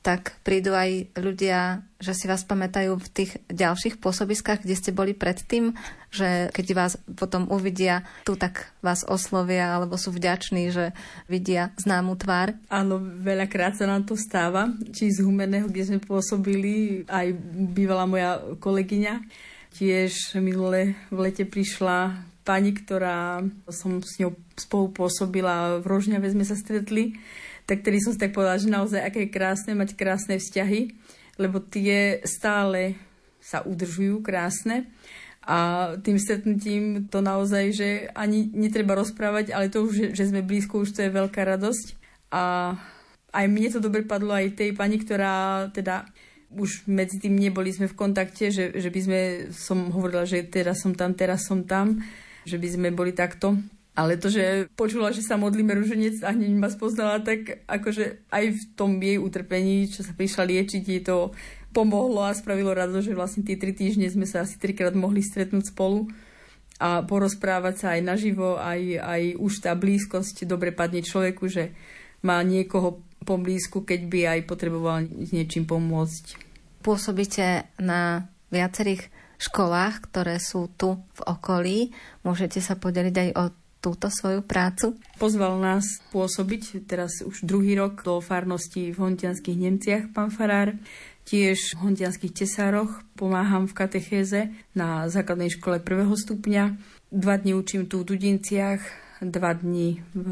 tak 0.00 0.40
prídu 0.40 0.72
aj 0.72 1.12
ľudia, 1.20 1.84
že 2.00 2.16
si 2.16 2.24
vás 2.24 2.40
pamätajú 2.48 2.96
v 2.96 3.08
tých 3.12 3.36
ďalších 3.52 4.00
pôsobiskách, 4.00 4.64
kde 4.64 4.72
ste 4.72 4.96
boli 4.96 5.12
predtým, 5.12 5.76
že 6.08 6.48
keď 6.56 6.66
vás 6.72 6.92
potom 7.20 7.44
uvidia 7.52 8.08
tu, 8.24 8.32
tak 8.32 8.72
vás 8.80 9.04
oslovia 9.04 9.76
alebo 9.76 10.00
sú 10.00 10.08
vďační, 10.08 10.72
že 10.72 10.96
vidia 11.28 11.76
známu 11.76 12.16
tvár. 12.16 12.56
Áno, 12.72 12.96
veľakrát 12.98 13.76
sa 13.76 13.84
nám 13.84 14.08
to 14.08 14.16
stáva, 14.16 14.72
či 14.96 15.12
z 15.12 15.20
Humeného, 15.20 15.68
kde 15.68 15.92
sme 15.92 16.00
pôsobili, 16.00 17.04
aj 17.04 17.36
bývala 17.76 18.08
moja 18.08 18.40
kolegyňa. 18.56 19.20
Tiež 19.76 20.40
minule 20.40 20.96
v 21.12 21.28
lete 21.28 21.44
prišla 21.44 22.24
pani, 22.42 22.72
ktorá 22.72 23.44
som 23.68 24.00
s 24.00 24.16
ňou 24.16 24.32
spolu 24.56 24.90
pôsobila, 24.90 25.78
v 25.78 25.86
Rožňave 25.86 26.32
sme 26.32 26.48
sa 26.48 26.56
stretli 26.56 27.20
tak 27.70 27.86
tedy 27.86 28.02
som 28.02 28.10
si 28.10 28.18
tak 28.18 28.34
povedala, 28.34 28.58
že 28.58 28.66
naozaj 28.66 28.98
aké 28.98 29.30
je 29.30 29.30
krásne 29.30 29.78
mať 29.78 29.94
krásne 29.94 30.42
vzťahy, 30.42 30.90
lebo 31.38 31.62
tie 31.62 32.18
stále 32.26 32.98
sa 33.38 33.62
udržujú 33.62 34.26
krásne. 34.26 34.90
A 35.46 35.94
tým 36.02 36.18
stretnutím 36.18 37.06
to 37.06 37.22
naozaj, 37.22 37.70
že 37.70 37.88
ani 38.12 38.50
netreba 38.50 38.98
rozprávať, 38.98 39.54
ale 39.54 39.70
to 39.70 39.86
už, 39.86 40.18
že 40.18 40.28
sme 40.34 40.42
blízko, 40.42 40.82
už 40.82 40.98
to 40.98 41.06
je 41.06 41.14
veľká 41.14 41.46
radosť. 41.46 41.86
A 42.34 42.74
aj 43.30 43.46
mne 43.46 43.70
to 43.70 43.78
dobre 43.78 44.02
padlo 44.02 44.34
aj 44.34 44.58
tej 44.58 44.74
pani, 44.74 44.98
ktorá 44.98 45.70
teda 45.70 46.10
už 46.50 46.90
medzi 46.90 47.22
tým 47.22 47.38
neboli 47.38 47.70
sme 47.70 47.86
v 47.86 47.94
kontakte, 47.94 48.50
že, 48.50 48.74
že 48.74 48.90
by 48.90 49.00
sme, 49.00 49.20
som 49.54 49.94
hovorila, 49.94 50.26
že 50.26 50.42
teraz 50.42 50.82
som 50.82 50.92
tam, 50.98 51.14
teraz 51.14 51.46
som 51.46 51.62
tam, 51.62 52.02
že 52.42 52.58
by 52.58 52.68
sme 52.74 52.88
boli 52.90 53.14
takto 53.14 53.54
ale 54.00 54.16
to, 54.16 54.32
že 54.32 54.72
počula, 54.72 55.12
že 55.12 55.20
sa 55.20 55.36
modlíme 55.36 55.76
ruženec 55.76 56.24
a 56.24 56.32
hneď 56.32 56.56
ma 56.56 56.72
spoznala, 56.72 57.20
tak 57.20 57.68
akože 57.68 58.32
aj 58.32 58.44
v 58.56 58.62
tom 58.72 58.96
jej 58.96 59.20
utrpení, 59.20 59.92
čo 59.92 60.00
sa 60.00 60.16
prišla 60.16 60.48
liečiť, 60.48 60.80
jej 60.80 61.04
to 61.04 61.36
pomohlo 61.76 62.24
a 62.24 62.32
spravilo 62.32 62.72
rado, 62.72 63.04
že 63.04 63.12
vlastne 63.12 63.44
tie 63.44 63.60
tri 63.60 63.76
týždne 63.76 64.08
sme 64.08 64.24
sa 64.24 64.48
asi 64.48 64.56
trikrát 64.56 64.96
mohli 64.96 65.20
stretnúť 65.20 65.68
spolu 65.68 66.08
a 66.80 67.04
porozprávať 67.04 67.74
sa 67.76 67.86
aj 68.00 68.00
naživo, 68.00 68.56
aj, 68.56 68.80
aj 68.96 69.22
už 69.36 69.52
tá 69.68 69.76
blízkosť 69.76 70.48
dobre 70.48 70.72
padne 70.72 71.04
človeku, 71.04 71.44
že 71.44 71.76
má 72.24 72.40
niekoho 72.40 73.04
poblízku, 73.28 73.84
keď 73.84 74.00
by 74.08 74.20
aj 74.32 74.40
potreboval 74.48 75.04
s 75.04 75.28
niečím 75.36 75.68
pomôcť. 75.68 76.40
Pôsobíte 76.80 77.68
na 77.76 78.32
viacerých 78.48 79.12
školách, 79.40 80.08
ktoré 80.08 80.36
sú 80.36 80.68
tu 80.76 81.00
v 81.16 81.20
okolí. 81.24 81.78
Môžete 82.24 82.60
sa 82.60 82.76
podeliť 82.76 83.14
aj 83.16 83.30
o 83.36 83.44
túto 83.80 84.12
svoju 84.12 84.44
prácu? 84.44 85.00
Pozval 85.16 85.56
nás 85.58 85.84
pôsobiť 86.12 86.84
teraz 86.84 87.24
už 87.24 87.42
druhý 87.42 87.74
rok 87.74 88.04
do 88.04 88.20
farnosti 88.20 88.92
v 88.92 89.00
Hontianských 89.00 89.58
Nemciach, 89.58 90.04
pán 90.12 90.28
Farár. 90.28 90.76
Tiež 91.24 91.76
v 91.76 91.88
Hontianských 91.88 92.32
Tesároch 92.44 93.04
pomáham 93.16 93.64
v 93.64 93.76
katechéze 93.76 94.40
na 94.76 95.08
základnej 95.08 95.52
škole 95.52 95.80
prvého 95.80 96.12
stupňa. 96.12 96.76
Dva 97.10 97.34
dni 97.40 97.56
učím 97.56 97.88
tu 97.88 98.02
v 98.02 98.14
Dudinciach, 98.14 98.80
dva 99.24 99.56
dni 99.56 100.00
v 100.12 100.26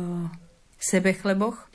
Sebechleboch 0.78 1.68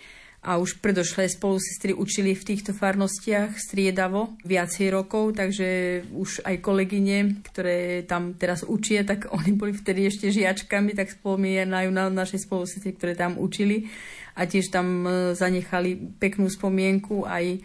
a 0.44 0.60
už 0.60 0.84
predošlé 0.84 1.32
spolusestry 1.32 1.96
učili 1.96 2.36
v 2.36 2.44
týchto 2.44 2.76
farnostiach 2.76 3.56
striedavo 3.56 4.36
viacej 4.44 4.91
rokov, 4.91 5.39
takže 5.39 6.04
už 6.12 6.44
aj 6.44 6.60
kolegyne, 6.60 7.39
ktoré 7.48 8.04
tam 8.04 8.36
teraz 8.36 8.68
učia, 8.68 9.08
tak 9.08 9.32
oni 9.38 9.56
boli 9.56 9.72
vtedy 9.72 10.12
ešte 10.12 10.36
žiačkami, 10.36 10.91
tak 10.91 11.16
spomínajú 11.16 11.89
na 11.96 12.12
naše 12.12 12.36
spolusestry, 12.44 12.91
ktoré 12.91 13.16
tam 13.16 13.39
učili. 13.39 13.88
A 14.36 14.44
tiež 14.44 14.68
tam 14.74 15.08
e, 15.08 15.10
zanechali 15.38 16.20
peknú 16.20 16.52
spomienku, 16.52 17.24
aj 17.24 17.64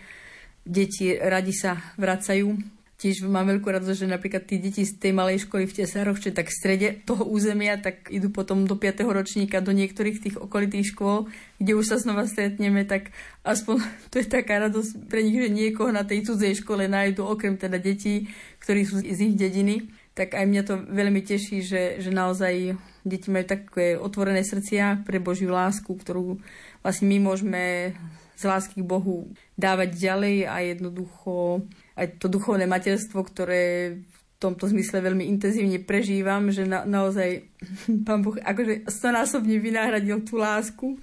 deti 0.62 1.16
radi 1.16 1.56
sa 1.56 1.80
vracajú 1.96 2.77
tiež 2.98 3.30
mám 3.30 3.46
veľkú 3.46 3.70
radosť, 3.70 4.04
že 4.04 4.10
napríklad 4.10 4.42
tí 4.42 4.58
deti 4.58 4.82
z 4.82 4.98
tej 4.98 5.14
malej 5.14 5.46
školy 5.46 5.70
v 5.70 5.76
Tesároch, 5.82 6.18
čo 6.18 6.34
tak 6.34 6.50
v 6.50 6.58
strede 6.58 6.88
toho 7.06 7.22
územia, 7.22 7.78
tak 7.78 8.10
idú 8.10 8.34
potom 8.34 8.66
do 8.66 8.74
5. 8.74 9.06
ročníka 9.06 9.62
do 9.62 9.70
niektorých 9.70 10.18
tých 10.18 10.36
okolitých 10.36 10.98
škôl, 10.98 11.30
kde 11.62 11.78
už 11.78 11.94
sa 11.94 11.96
znova 12.02 12.26
stretneme, 12.26 12.82
tak 12.82 13.14
aspoň 13.46 13.86
to 14.10 14.18
je 14.18 14.26
taká 14.26 14.66
radosť 14.66 15.06
pre 15.06 15.22
nich, 15.22 15.38
že 15.38 15.48
niekoho 15.48 15.94
na 15.94 16.02
tej 16.02 16.26
cudzej 16.26 16.58
škole 16.58 16.90
nájdu, 16.90 17.22
okrem 17.22 17.54
teda 17.54 17.78
detí, 17.78 18.26
ktorí 18.58 18.82
sú 18.82 18.98
z 18.98 19.18
ich 19.22 19.38
dediny. 19.38 19.94
Tak 20.18 20.34
aj 20.34 20.44
mňa 20.50 20.62
to 20.66 20.74
veľmi 20.90 21.22
teší, 21.22 21.62
že, 21.62 22.02
že 22.02 22.10
naozaj 22.10 22.74
deti 23.06 23.30
majú 23.30 23.46
také 23.46 23.94
otvorené 23.94 24.42
srdcia 24.42 25.06
pre 25.06 25.22
Božiu 25.22 25.54
lásku, 25.54 25.86
ktorú 25.86 26.42
vlastne 26.82 27.06
my 27.06 27.18
môžeme 27.22 27.94
z 28.38 28.42
lásky 28.46 28.78
k 28.78 28.86
Bohu 28.86 29.34
dávať 29.58 29.98
ďalej 29.98 30.36
a 30.46 30.62
jednoducho 30.62 31.66
aj 31.98 32.22
to 32.22 32.30
duchovné 32.30 32.70
materstvo, 32.70 33.26
ktoré 33.26 33.98
v 33.98 34.18
tomto 34.38 34.70
zmysle 34.70 35.02
veľmi 35.02 35.26
intenzívne 35.26 35.82
prežívam, 35.82 36.46
že 36.54 36.62
na, 36.62 36.86
naozaj 36.86 37.50
pán 38.06 38.22
Boh 38.22 38.38
akože 38.38 38.86
stonásobne 38.86 39.58
vynahradil 39.58 40.22
tú 40.22 40.38
lásku 40.38 41.02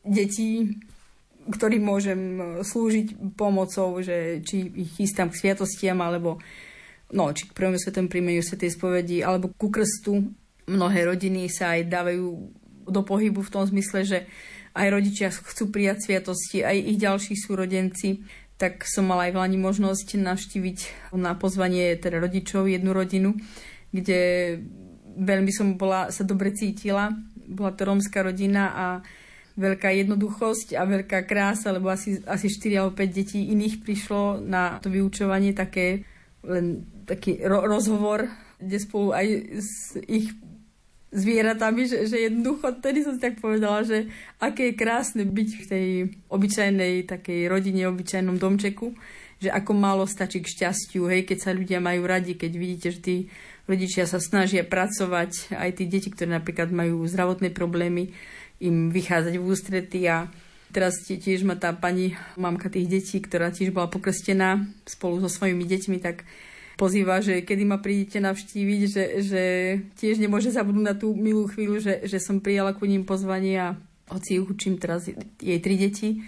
detí, 0.00 0.80
ktorým 1.46 1.84
môžem 1.84 2.20
slúžiť 2.64 3.36
pomocou, 3.36 4.00
že 4.00 4.40
či 4.40 4.66
ich 4.72 4.96
chystám 4.96 5.28
k 5.28 5.38
sviatostiam, 5.44 6.00
alebo 6.00 6.40
no, 7.12 7.30
či 7.36 7.46
k 7.46 7.54
prvému 7.54 7.76
svetom 7.78 8.08
príjmeniu 8.08 8.42
svetej 8.42 8.74
spovedi, 8.74 9.20
alebo 9.20 9.52
ku 9.54 9.68
krstu. 9.68 10.32
Mnohé 10.66 11.06
rodiny 11.06 11.46
sa 11.46 11.78
aj 11.78 11.86
dávajú 11.86 12.26
do 12.86 13.00
pohybu 13.02 13.42
v 13.42 13.52
tom 13.52 13.62
zmysle, 13.66 14.02
že 14.02 14.18
aj 14.76 14.88
rodičia 14.92 15.32
chcú 15.32 15.72
prijať 15.72 16.04
sviatosti, 16.04 16.60
aj 16.60 16.76
ich 16.76 16.98
ďalší 17.00 17.34
súrodenci 17.34 18.20
tak 18.56 18.88
som 18.88 19.04
mala 19.04 19.28
aj 19.28 19.32
v 19.36 19.40
Lani 19.40 19.58
možnosť 19.60 20.16
navštíviť 20.16 21.12
na 21.12 21.36
pozvanie 21.36 21.92
teda 22.00 22.24
rodičov 22.24 22.64
jednu 22.64 22.96
rodinu, 22.96 23.36
kde 23.92 24.20
veľmi 25.16 25.52
som 25.52 25.76
bola, 25.76 26.08
sa 26.08 26.24
dobre 26.24 26.56
cítila. 26.56 27.12
Bola 27.46 27.76
to 27.76 27.84
rómska 27.84 28.24
rodina 28.24 28.72
a 28.72 28.86
veľká 29.60 29.92
jednoduchosť 29.92 30.76
a 30.76 30.88
veľká 30.88 31.28
krása, 31.28 31.72
lebo 31.72 31.92
asi, 31.92 32.20
asi 32.24 32.48
4 32.48 32.80
alebo 32.80 32.92
5 32.96 33.08
detí 33.12 33.40
iných 33.52 33.84
prišlo 33.84 34.40
na 34.40 34.80
to 34.80 34.88
vyučovanie 34.88 35.52
také 35.52 36.04
len 36.44 36.84
taký 37.04 37.40
ro- 37.44 37.64
rozhovor, 37.64 38.28
kde 38.56 38.76
spolu 38.80 39.12
aj 39.12 39.26
s 39.60 40.00
ich 40.08 40.32
zvieratami, 41.16 41.88
že, 41.88 42.04
že 42.04 42.28
jednoducho, 42.28 42.76
tedy 42.84 43.00
som 43.00 43.16
si 43.16 43.24
tak 43.24 43.40
povedala, 43.40 43.82
že 43.82 44.12
aké 44.36 44.70
je 44.70 44.78
krásne 44.78 45.24
byť 45.24 45.48
v 45.48 45.64
tej 45.64 45.86
obyčajnej 46.28 47.08
takej 47.08 47.48
rodine, 47.48 47.88
obyčajnom 47.88 48.36
domčeku, 48.36 48.92
že 49.40 49.48
ako 49.48 49.72
málo 49.72 50.04
stačí 50.04 50.44
k 50.44 50.52
šťastiu, 50.52 51.08
hej, 51.08 51.24
keď 51.24 51.38
sa 51.40 51.50
ľudia 51.56 51.80
majú 51.80 52.04
radi, 52.04 52.36
keď 52.36 52.52
vidíte, 52.52 52.88
že 52.92 53.00
tí 53.00 53.16
rodičia 53.64 54.04
sa 54.04 54.20
snažia 54.20 54.62
pracovať, 54.62 55.56
aj 55.56 55.70
tí 55.80 55.84
deti, 55.88 56.12
ktoré 56.12 56.36
napríklad 56.36 56.68
majú 56.68 57.02
zdravotné 57.08 57.50
problémy, 57.50 58.12
im 58.60 58.88
vychádzať 58.88 59.34
v 59.36 59.44
ústrety 59.44 60.00
a 60.08 60.28
teraz 60.72 61.04
tiež 61.04 61.44
ma 61.44 61.56
tá 61.56 61.72
pani 61.76 62.16
mamka 62.40 62.72
tých 62.72 62.88
detí, 62.88 63.16
ktorá 63.20 63.52
tiež 63.52 63.72
bola 63.72 63.88
pokrstená 63.88 64.64
spolu 64.88 65.20
so 65.20 65.28
svojimi 65.28 65.64
deťmi, 65.64 65.96
tak 66.00 66.24
pozýva, 66.76 67.24
že 67.24 67.42
kedy 67.42 67.64
ma 67.64 67.80
prídete 67.80 68.20
navštíviť, 68.20 68.80
že, 68.86 69.04
že 69.24 69.42
tiež 69.96 70.20
nemôže 70.20 70.52
zabudnúť 70.52 70.86
na 70.86 70.94
tú 70.94 71.16
milú 71.16 71.48
chvíľu, 71.48 71.80
že, 71.80 72.04
že 72.04 72.20
som 72.20 72.44
prijala 72.44 72.76
ku 72.76 72.84
ním 72.84 73.08
pozvanie 73.08 73.56
a 73.56 73.68
hoci 74.12 74.38
učím 74.38 74.78
teraz 74.78 75.08
jej 75.40 75.58
tri 75.58 75.74
deti 75.74 76.22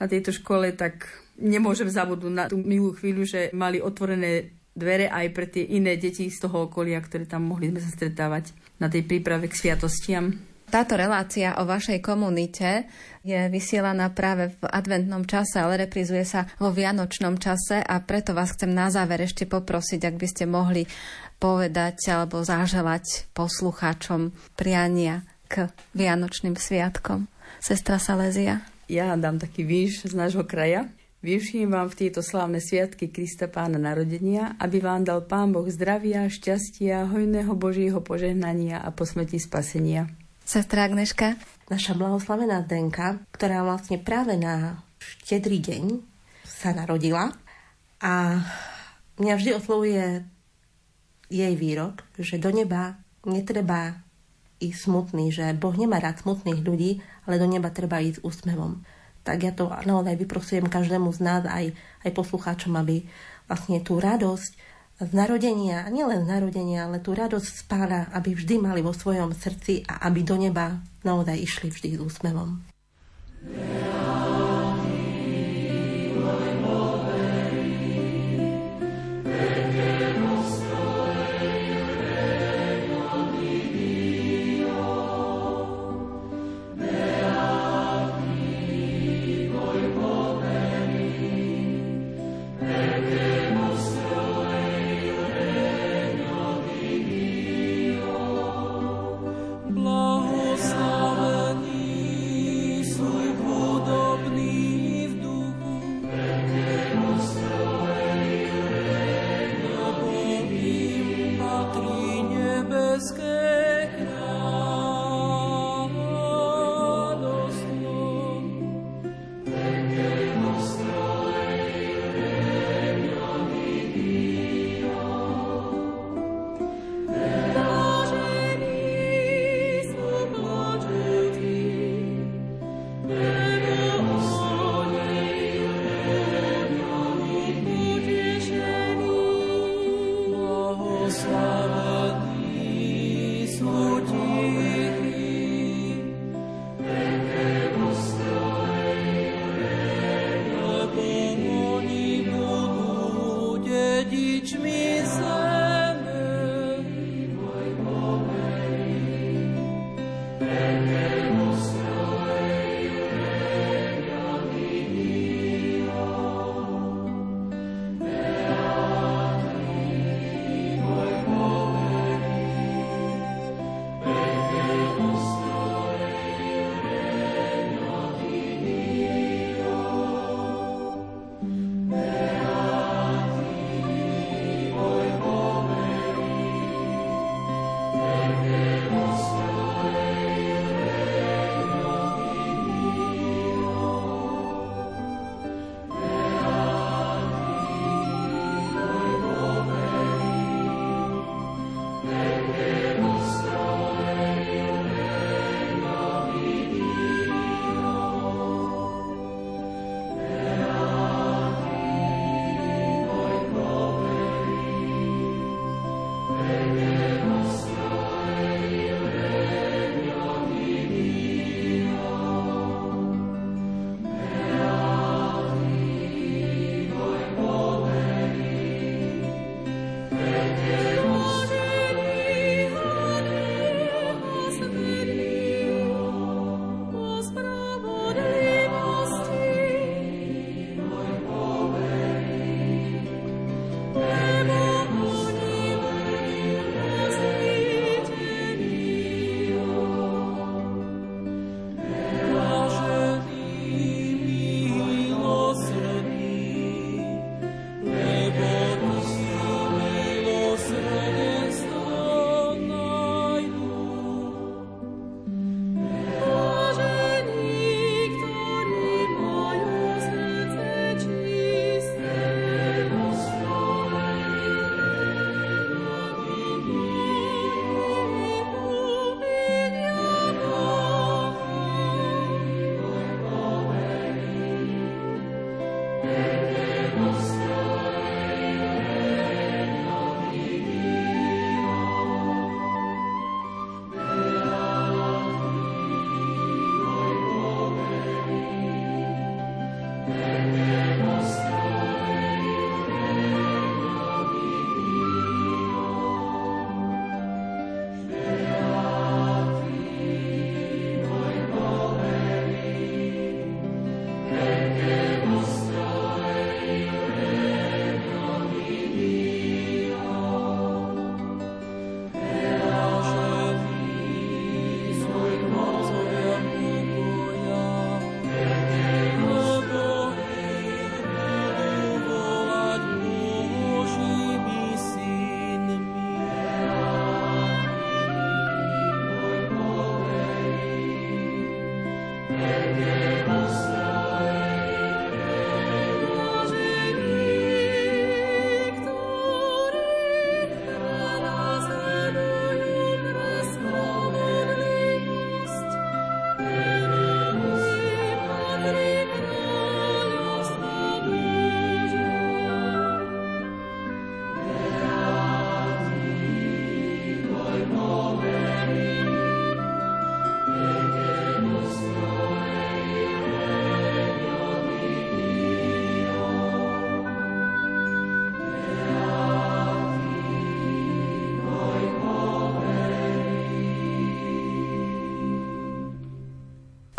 na 0.00 0.10
tejto 0.10 0.34
škole, 0.34 0.74
tak 0.74 1.06
nemôžem 1.38 1.86
zabudnúť 1.86 2.34
na 2.34 2.44
tú 2.50 2.58
milú 2.58 2.96
chvíľu, 2.96 3.22
že 3.22 3.40
mali 3.54 3.78
otvorené 3.78 4.50
dvere 4.72 5.06
aj 5.12 5.26
pre 5.36 5.46
tie 5.46 5.64
iné 5.76 6.00
deti 6.00 6.26
z 6.32 6.38
toho 6.40 6.66
okolia, 6.66 6.98
ktoré 6.98 7.28
tam 7.28 7.44
mohli 7.44 7.68
sme 7.68 7.80
sa 7.84 7.92
stretávať 7.92 8.56
na 8.80 8.88
tej 8.88 9.04
príprave 9.04 9.46
k 9.46 9.54
sviatostiam. 9.54 10.51
Táto 10.72 10.96
relácia 10.96 11.60
o 11.60 11.68
vašej 11.68 12.00
komunite 12.00 12.88
je 13.20 13.36
vysielaná 13.52 14.08
práve 14.08 14.56
v 14.56 14.64
adventnom 14.72 15.20
čase, 15.28 15.60
ale 15.60 15.84
reprizuje 15.84 16.24
sa 16.24 16.48
vo 16.56 16.72
vianočnom 16.72 17.36
čase 17.36 17.84
a 17.84 18.00
preto 18.00 18.32
vás 18.32 18.56
chcem 18.56 18.72
na 18.72 18.88
záver 18.88 19.20
ešte 19.20 19.44
poprosiť, 19.44 20.00
ak 20.08 20.16
by 20.16 20.26
ste 20.32 20.48
mohli 20.48 20.88
povedať 21.36 22.08
alebo 22.08 22.40
zaželať 22.40 23.28
poslucháčom 23.36 24.32
priania 24.56 25.28
k 25.44 25.68
Vianočným 25.92 26.56
sviatkom. 26.56 27.28
Sestra 27.60 28.00
Salezia. 28.00 28.64
Ja 28.88 29.12
dám 29.20 29.36
taký 29.36 29.68
výš 29.68 30.08
z 30.08 30.16
nášho 30.16 30.48
kraja. 30.48 30.88
Vyším 31.20 31.76
vám 31.76 31.92
v 31.92 32.08
tieto 32.08 32.24
slávne 32.24 32.64
sviatky 32.64 33.12
Krista 33.12 33.44
Pána 33.44 33.76
narodenia, 33.76 34.56
aby 34.56 34.80
vám 34.80 35.04
dal 35.04 35.20
Pán 35.28 35.52
Boh 35.52 35.68
zdravia, 35.68 36.32
šťastia, 36.32 37.12
hojného 37.12 37.52
Božieho 37.60 38.00
požehnania 38.00 38.80
a 38.80 38.88
posmeti 38.88 39.36
spasenia. 39.36 40.08
Sestra 40.52 40.84
Agneška. 40.84 41.40
Naša 41.72 41.96
blahoslavená 41.96 42.60
Denka, 42.68 43.24
ktorá 43.32 43.64
vlastne 43.64 43.96
práve 43.96 44.36
na 44.36 44.84
štedrý 45.00 45.64
deň 45.64 46.04
sa 46.44 46.76
narodila 46.76 47.32
a 48.04 48.44
mňa 49.16 49.32
vždy 49.32 49.50
oslovuje 49.56 50.28
jej 51.32 51.54
výrok, 51.56 52.04
že 52.20 52.36
do 52.36 52.52
neba 52.52 53.00
netreba 53.24 53.96
i 54.60 54.76
smutný, 54.76 55.32
že 55.32 55.56
Boh 55.56 55.72
nemá 55.72 56.04
rád 56.04 56.20
smutných 56.20 56.60
ľudí, 56.60 57.00
ale 57.24 57.40
do 57.40 57.48
neba 57.48 57.72
treba 57.72 58.04
ísť 58.04 58.20
úsmevom. 58.20 58.84
Tak 59.24 59.36
ja 59.40 59.56
to 59.56 59.72
naozaj 59.72 60.20
vyprosujem 60.20 60.68
každému 60.68 61.16
z 61.16 61.20
nás, 61.24 61.48
aj, 61.48 61.72
aj 62.04 62.12
poslucháčom, 62.12 62.76
aby 62.76 63.08
vlastne 63.48 63.80
tú 63.80 63.96
radosť 63.96 64.71
z 65.02 65.10
narodenia, 65.10 65.90
nielen 65.90 66.22
z 66.22 66.28
narodenia, 66.30 66.86
ale 66.86 67.02
tú 67.02 67.14
radosť 67.14 67.46
z 67.50 67.62
pána, 67.66 68.00
aby 68.14 68.38
vždy 68.38 68.54
mali 68.62 68.80
vo 68.80 68.94
svojom 68.94 69.34
srdci 69.34 69.82
a 69.90 70.06
aby 70.06 70.22
do 70.22 70.38
neba 70.38 70.78
naozaj 71.02 71.36
išli 71.38 71.68
vždy 71.74 71.98
s 71.98 72.00
úsmevom. 72.00 72.62
Yeah. 73.42 74.41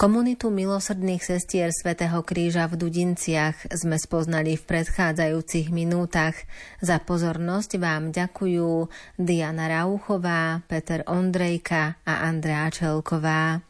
Komunitu 0.04 0.52
milosrdných 0.52 1.24
sestier 1.24 1.72
svätého 1.72 2.20
Kríža 2.28 2.68
v 2.68 2.76
Dudinciach 2.76 3.72
sme 3.72 3.96
spoznali 3.96 4.60
v 4.60 4.68
predchádzajúcich 4.68 5.72
minútach. 5.72 6.36
Za 6.84 7.00
pozornosť 7.00 7.80
vám 7.80 8.12
ďakujú 8.12 8.92
Diana 9.16 9.72
Rauchová, 9.72 10.60
Peter 10.68 11.08
Ondrejka 11.08 12.04
a 12.04 12.28
Andrea 12.28 12.68
Čelková. 12.68 13.64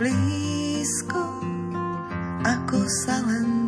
Blízko, 0.00 1.20
ako 2.40 2.80
sa 3.04 3.20
len 3.20 3.59